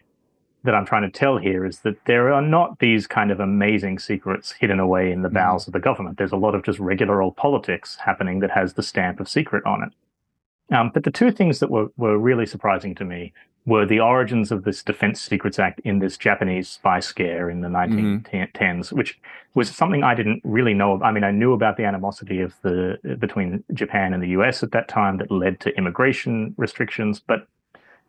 [0.63, 3.99] that I'm trying to tell here is that there are not these kind of amazing
[3.99, 5.37] secrets hidden away in the mm-hmm.
[5.37, 5.69] bowels mm-hmm.
[5.69, 6.17] of the government.
[6.17, 9.65] There's a lot of just regular old politics happening that has the stamp of secret
[9.65, 10.75] on it.
[10.75, 13.33] Um, but the two things that were, were really surprising to me
[13.65, 17.67] were the origins of this Defense Secrets Act in this Japanese spy scare in the
[17.67, 18.95] 1910s, mm-hmm.
[18.95, 19.19] which
[19.55, 20.93] was something I didn't really know.
[20.93, 21.01] Of.
[21.01, 24.71] I mean, I knew about the animosity of the between Japan and the US at
[24.71, 27.47] that time that led to immigration restrictions, but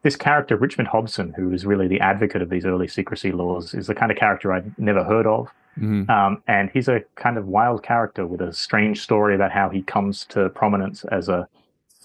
[0.02, 3.86] this character, Richmond Hobson, who is really the advocate of these early secrecy laws, is
[3.86, 5.48] the kind of character I'd never heard of.
[5.78, 6.10] Mm-hmm.
[6.10, 9.82] Um, and he's a kind of wild character with a strange story about how he
[9.82, 11.48] comes to prominence as a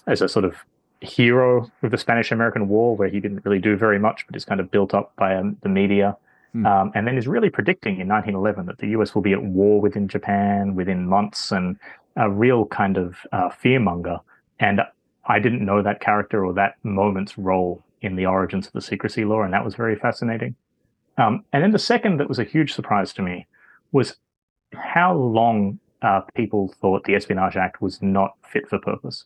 [0.06, 0.56] as a sort of
[1.02, 4.44] hero of the Spanish American War, where he didn't really do very much, but is
[4.44, 6.16] kind of built up by um, the media.
[6.54, 6.66] Mm.
[6.66, 9.80] Um, and then is really predicting in 1911 that the US will be at war
[9.80, 11.78] within Japan within months and
[12.16, 14.20] a real kind of uh, fearmonger.
[14.60, 14.82] And
[15.26, 19.24] I didn't know that character or that moment's role in the origins of the secrecy
[19.24, 20.56] law, and that was very fascinating.
[21.16, 23.46] Um, and then the second that was a huge surprise to me
[23.92, 24.16] was
[24.74, 29.24] how long uh, people thought the Espionage Act was not fit for purpose.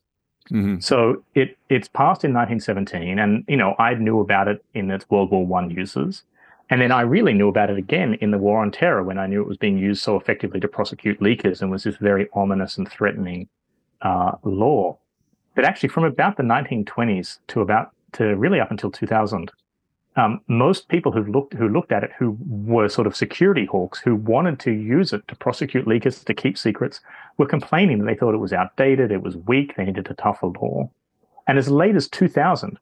[0.50, 0.80] Mm-hmm.
[0.80, 5.08] So it it's passed in 1917, and you know I knew about it in its
[5.10, 6.22] World War One uses,
[6.70, 9.26] and then I really knew about it again in the War on Terror when I
[9.26, 12.78] knew it was being used so effectively to prosecute leakers and was this very ominous
[12.78, 13.48] and threatening
[14.02, 14.96] uh, law.
[15.54, 19.50] But actually, from about the 1920s to about to really up until 2000,
[20.16, 23.98] um, most people who looked who looked at it, who were sort of security hawks,
[24.00, 27.00] who wanted to use it to prosecute leakers to keep secrets,
[27.36, 30.46] were complaining that they thought it was outdated, it was weak, they needed a tougher
[30.46, 30.90] law.
[31.46, 32.78] And as late as 2000,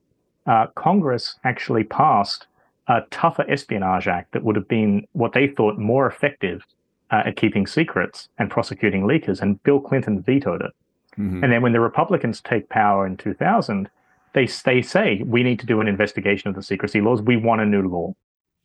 [0.46, 2.46] uh, Congress actually passed
[2.86, 6.64] a tougher espionage act that would have been what they thought more effective
[7.10, 10.72] uh, at keeping secrets and prosecuting leakers, and Bill Clinton vetoed it.
[11.18, 11.44] Mm-hmm.
[11.44, 13.88] And then when the Republicans take power in 2000,
[14.34, 17.22] they they say we need to do an investigation of the secrecy laws.
[17.22, 18.14] We want a new law.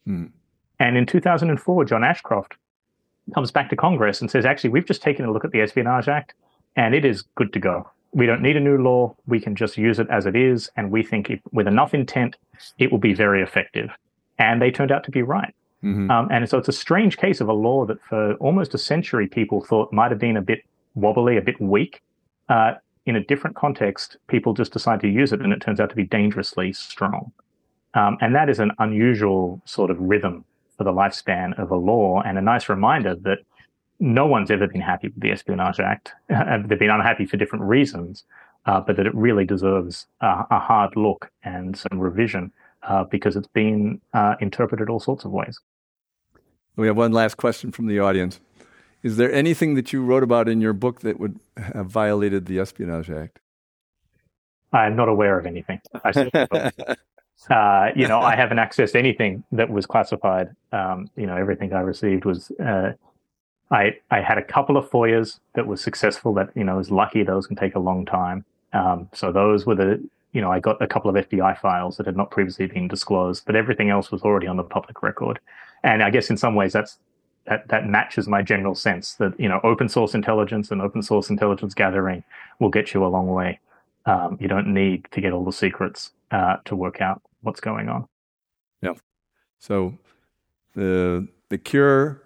[0.05, 0.25] Hmm.
[0.79, 2.55] And in 2004, John Ashcroft
[3.33, 6.07] comes back to Congress and says, actually, we've just taken a look at the Espionage
[6.07, 6.33] Act,
[6.75, 7.89] and it is good to go.
[8.11, 9.15] We don't need a new law.
[9.27, 12.37] We can just use it as it is, and we think it, with enough intent,
[12.79, 13.89] it will be very effective.
[14.39, 15.53] And they turned out to be right.
[15.83, 16.09] Mm-hmm.
[16.09, 19.27] Um, and so it's a strange case of a law that for almost a century
[19.27, 20.63] people thought might have been a bit
[20.95, 22.01] wobbly, a bit weak.
[22.47, 22.73] Uh,
[23.09, 25.95] in a different context, people just decide to use it and it turns out to
[25.95, 27.31] be dangerously strong.
[27.95, 30.45] Um, and that is an unusual sort of rhythm
[30.77, 33.39] for the lifespan of a law and a nice reminder that
[33.99, 36.13] no one's ever been happy with the Espionage Act.
[36.29, 38.25] They've been unhappy for different reasons,
[38.67, 42.51] uh, but that it really deserves a hard look and some revision
[42.83, 45.59] uh, because it's been uh, interpreted all sorts of ways.
[46.75, 48.39] We have one last question from the audience.
[49.01, 52.59] Is there anything that you wrote about in your book that would have violated the
[52.59, 53.39] Espionage Act?
[54.73, 55.79] I'm not aware of anything.
[56.03, 60.49] uh, you know, I haven't accessed anything that was classified.
[60.71, 62.51] Um, you know, everything I received was.
[62.51, 62.93] Uh,
[63.71, 66.33] I I had a couple of FOIAs that was successful.
[66.33, 67.23] That you know, was lucky.
[67.23, 68.45] Those can take a long time.
[68.73, 70.03] Um, so those were the.
[70.31, 73.45] You know, I got a couple of FBI files that had not previously been disclosed,
[73.47, 75.39] but everything else was already on the public record.
[75.83, 76.99] And I guess in some ways that's
[77.45, 81.29] that, that matches my general sense that you know open source intelligence and open source
[81.29, 82.23] intelligence gathering
[82.59, 83.59] will get you a long way.
[84.05, 87.89] Um, you don't need to get all the secrets uh, to work out what's going
[87.89, 88.07] on.
[88.81, 88.93] Yeah.
[89.59, 89.97] So
[90.75, 92.21] the the cure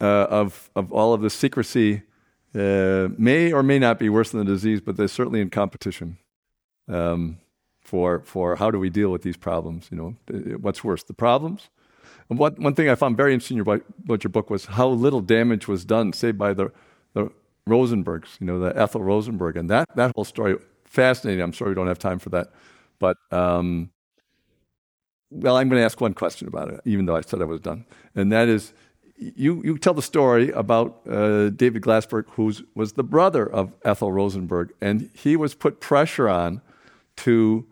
[0.00, 2.02] uh, of of all of the secrecy
[2.54, 6.18] uh, may or may not be worse than the disease, but they're certainly in competition
[6.88, 7.38] um,
[7.80, 9.88] for for how do we deal with these problems.
[9.90, 11.68] You know, what's worse, the problems
[12.28, 15.84] one, one thing I found very interesting about your book was how little damage was
[15.84, 16.72] done, say, by the,
[17.14, 17.30] the
[17.68, 19.56] Rosenbergs, you know, the Ethel Rosenberg.
[19.56, 21.42] And that, that whole story, fascinating.
[21.42, 22.48] I'm sorry we don't have time for that.
[22.98, 23.90] But, um,
[25.30, 27.60] well, I'm going to ask one question about it, even though I said I was
[27.60, 27.84] done.
[28.14, 28.72] And that is,
[29.16, 34.12] you, you tell the story about uh, David Glassberg, who was the brother of Ethel
[34.12, 36.60] Rosenberg, and he was put pressure on
[37.18, 37.66] to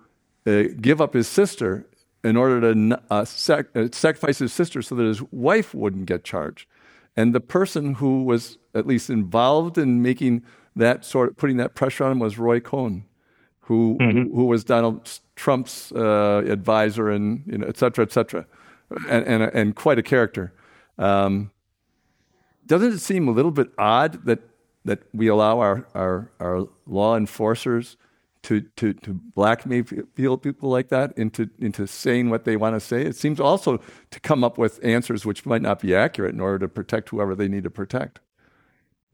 [0.47, 1.87] uh, give up his sister
[2.25, 6.25] in order to uh, sac- uh, sacrifice his sister so that his wife wouldn't get
[6.25, 6.67] charged.
[7.17, 10.43] And the person who was at least involved in making
[10.75, 13.05] that sort of putting that pressure on him was Roy Cohn,
[13.61, 14.35] who mm-hmm.
[14.35, 18.47] who was Donald Trump's uh, advisor and you know, et cetera, et cetera,
[19.09, 20.53] and and, and quite a character.
[20.99, 21.53] Um,
[22.67, 24.41] doesn't it seem a little bit odd that
[24.85, 27.97] that we allow our, our, our law enforcers
[28.45, 29.85] to, to, to blackmail
[30.37, 33.03] people like that into, into saying what they want to say.
[33.03, 33.81] It seems also
[34.11, 37.35] to come up with answers which might not be accurate in order to protect whoever
[37.35, 38.21] they need to protect.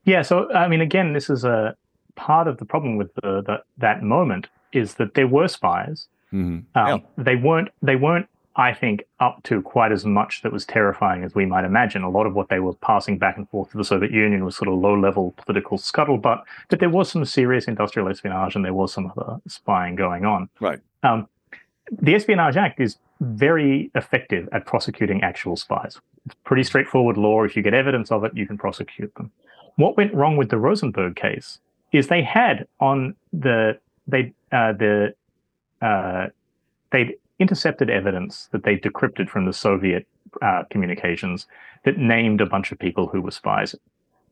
[0.04, 1.76] Yeah, so I mean, again, this is a
[2.16, 6.08] part of the problem with the, the that moment is that there were spies.
[6.32, 6.78] Mm-hmm.
[6.78, 6.98] Um, Yeah.
[7.16, 7.68] They weren't.
[7.82, 8.26] They weren't.
[8.56, 12.02] I think up to quite as much that was terrifying as we might imagine.
[12.02, 14.56] A lot of what they were passing back and forth to the Soviet Union was
[14.56, 18.92] sort of low-level political scuttlebutt, but there was some serious industrial espionage and there was
[18.92, 20.48] some other spying going on.
[20.58, 20.80] Right.
[21.02, 21.28] Um,
[21.92, 26.00] the Espionage Act is very effective at prosecuting actual spies.
[26.26, 27.44] It's pretty straightforward law.
[27.44, 29.30] If you get evidence of it, you can prosecute them.
[29.76, 31.60] What went wrong with the Rosenberg case
[31.92, 35.14] is they had on the they uh, the
[35.80, 36.28] uh,
[36.90, 40.06] they'd intercepted evidence that they decrypted from the Soviet
[40.42, 41.46] uh, communications
[41.84, 43.74] that named a bunch of people who were spies,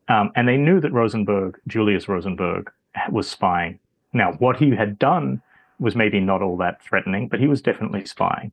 [0.07, 2.71] um, and they knew that Rosenberg, Julius Rosenberg,
[3.11, 3.79] was spying.
[4.13, 5.41] Now, what he had done
[5.79, 8.51] was maybe not all that threatening, but he was definitely spying.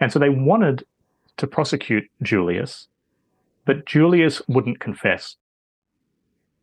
[0.00, 0.84] And so they wanted
[1.36, 2.88] to prosecute Julius,
[3.64, 5.36] but Julius wouldn't confess.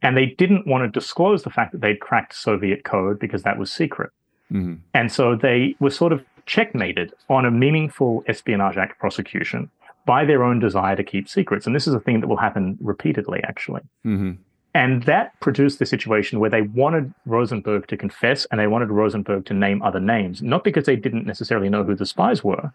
[0.02, 3.58] And they didn't want to disclose the fact that they'd cracked Soviet code because that
[3.58, 4.12] was secret.
[4.50, 9.70] hmm And so they were sort of checkmated on a meaningful Espionage Act prosecution
[10.06, 11.68] by their own desire to keep secrets.
[11.68, 13.82] And this is a thing that will happen repeatedly, actually.
[14.04, 14.32] hmm
[14.74, 19.46] And that produced the situation where they wanted Rosenberg to confess and they wanted Rosenberg
[19.46, 22.74] to name other names, not because they didn't necessarily know who the spies were,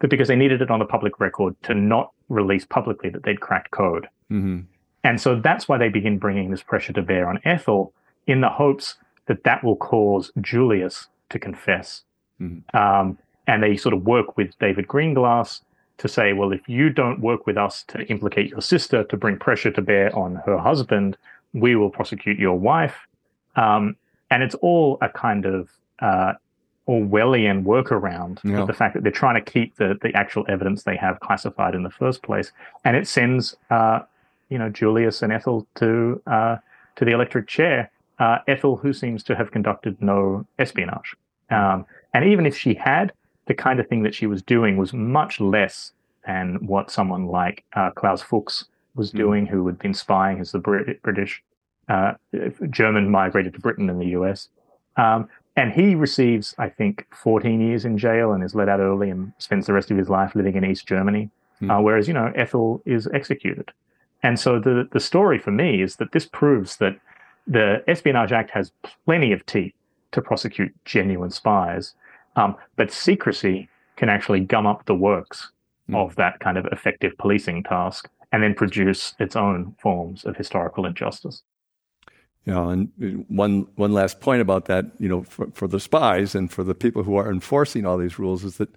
[0.00, 3.40] but because they needed it on the public record to not release publicly that they'd
[3.40, 4.06] cracked code.
[4.28, 4.60] hmm
[5.02, 7.92] And so that's why they begin bringing this pressure to bear on Ethel
[8.32, 8.86] in the hopes
[9.26, 12.04] that that will cause Julius to confess.
[12.40, 12.62] Mhm.
[12.74, 15.60] Um, and they sort of work with David Greenglass
[15.98, 19.38] to say, well, if you don't work with us to implicate your sister, to bring
[19.38, 21.16] pressure to bear on her husband,
[21.54, 23.06] we will prosecute your wife.
[23.54, 23.96] Um,
[24.30, 26.34] and it's all a kind of uh,
[26.88, 28.64] Orwellian workaround Yeah.
[28.64, 31.82] the fact that they're trying to keep the, the actual evidence they have classified in
[31.82, 32.52] the first place.
[32.84, 34.00] And it sends, uh,
[34.50, 36.56] you know, Julius and Ethel to uh,
[36.96, 37.90] to the electric chair.
[38.18, 41.14] Uh, Ethel, who seems to have conducted no espionage,
[41.50, 41.84] um,
[42.16, 43.12] and even if she had,
[43.44, 45.92] the kind of thing that she was doing was much less
[46.26, 48.64] than what someone like uh, Klaus Fuchs
[48.94, 49.18] was Hmm.
[49.18, 51.42] doing, who had been spying as the Brit- British
[51.90, 52.14] uh,
[52.70, 54.48] German migrated to Britain and the US.
[54.96, 59.10] Um, and he receives, I think, 14 years in jail and is let out early
[59.10, 61.28] and spends the rest of his life living in East Germany.
[61.60, 61.70] Hmm.
[61.70, 63.72] Uh, whereas, you know, Ethel is executed.
[64.22, 66.98] And so the, the story for me is that this proves that
[67.46, 68.72] the Espionage Act has
[69.04, 69.74] plenty of teeth
[70.12, 71.92] to prosecute genuine spies,
[72.36, 75.50] um, but secrecy can actually gum up the works
[75.88, 75.94] Hmm.
[75.94, 80.84] of that kind of effective policing task and then produce its own forms of historical
[80.84, 81.42] injustice.
[82.44, 86.34] Know, and uh, one one last point about that, you know, for, for the spies
[86.34, 88.68] and for the people who are enforcing all these rules is that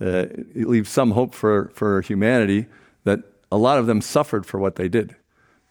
[0.00, 2.66] uh, it leaves some hope for, for humanity
[3.04, 3.20] that
[3.52, 5.16] a lot of them suffered for what they did.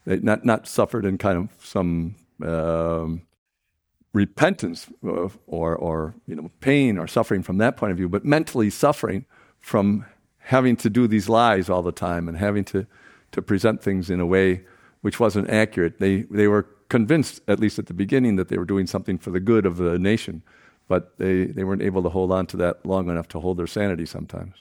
[0.05, 3.21] They not not suffered in kind of some um,
[4.13, 8.25] repentance of, or or you know pain or suffering from that point of view, but
[8.25, 9.25] mentally suffering
[9.59, 10.05] from
[10.39, 12.85] having to do these lies all the time and having to
[13.31, 14.63] to present things in a way
[15.01, 15.99] which wasn't accurate.
[15.99, 19.29] They they were convinced, at least at the beginning, that they were doing something for
[19.31, 20.41] the good of the nation,
[20.87, 23.67] but they, they weren't able to hold on to that long enough to hold their
[23.67, 24.55] sanity sometimes.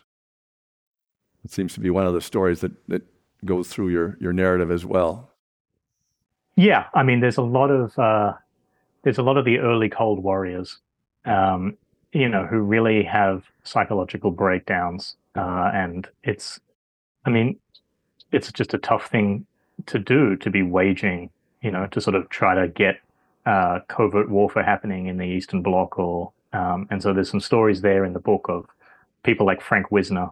[1.44, 3.02] It seems to be one of the stories that, that
[3.44, 5.30] goes through your, your narrative as well.
[6.56, 8.34] Yeah, I mean, there's a lot of uh,
[9.02, 10.78] there's a lot of the early Cold Warriors,
[11.24, 11.76] um,
[12.12, 16.58] you know, who really have psychological breakdowns, uh, and it's,
[17.24, 17.58] I mean,
[18.32, 19.46] it's just a tough thing
[19.86, 21.30] to do to be waging,
[21.62, 23.00] you know, to sort of try to get
[23.46, 27.80] uh, covert warfare happening in the Eastern Bloc, or um, and so there's some stories
[27.82, 28.66] there in the book of
[29.22, 30.30] people like Frank Wisner,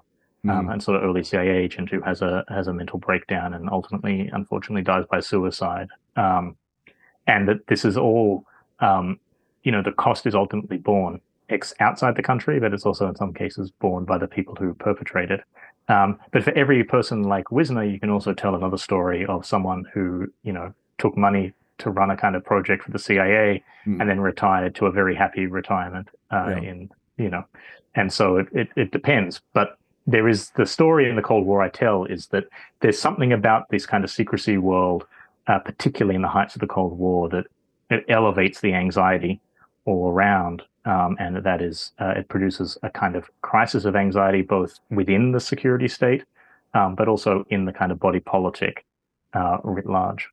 [0.49, 0.73] um, Mm.
[0.73, 4.29] and sort of early CIA agent who has a has a mental breakdown and ultimately,
[4.33, 5.89] unfortunately, dies by suicide.
[6.17, 6.57] Um,
[7.27, 8.45] and that this is all,
[8.81, 9.19] um,
[9.63, 13.17] you know, the cost is ultimately borne ex- outside the country, but it's also in
[13.17, 15.41] some cases borne by the people who perpetrate it.
[15.89, 19.85] Um, but for every person like Wisner, you can also tell another story of someone
[19.95, 24.01] who, you know, took money to run a kind of project for the CIA Mm.
[24.01, 26.71] and then retired to a very happy retirement uh, Yeah.
[26.71, 27.45] in, you know,
[27.95, 29.41] and so it, it, it depends.
[29.53, 29.79] But
[30.09, 32.47] there is the story in the Cold War I tell is that
[32.81, 35.07] there's something about this kind of secrecy world,
[35.47, 37.47] uh, particularly in the heights of the Cold War, that
[37.91, 39.41] it elevates the anxiety
[39.85, 40.63] all around.
[40.85, 45.33] Um, and that is, uh, it produces a kind of crisis of anxiety both within
[45.33, 46.25] the security state,
[46.75, 48.85] um, but also in the kind of body politic
[49.33, 50.29] uh, writ large.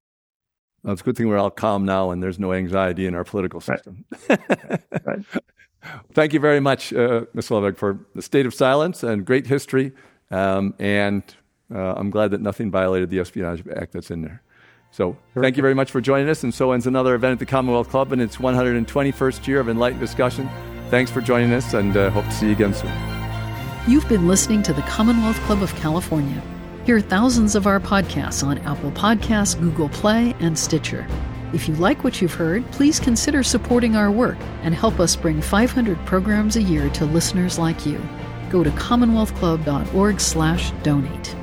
[0.84, 3.24] Well, it's a good thing we're all calm now and there's no anxiety in our
[3.24, 4.06] political system.
[5.06, 5.20] Right.
[6.14, 7.50] Thank you very much, uh, Ms.
[7.50, 9.92] Lebovic, for the state of silence and great history.
[10.32, 11.24] Um, and
[11.74, 14.42] uh, I'm glad that nothing violated the Espionage Act that's in there.
[14.94, 16.44] So thank you very much for joining us.
[16.44, 20.00] And so ends another event at the Commonwealth Club in its 121st year of enlightened
[20.00, 20.48] discussion.
[20.92, 22.92] Thanks for joining us and uh, hope to see you again soon.
[23.88, 26.40] You've been listening to the Commonwealth Club of California.
[26.86, 31.08] Hear thousands of our podcasts on Apple Podcasts, Google Play, and Stitcher.
[31.54, 35.42] If you like what you've heard, please consider supporting our work and help us bring
[35.42, 38.00] 500 programs a year to listeners like you.
[38.52, 41.43] Go to commonwealthclub.org/donate.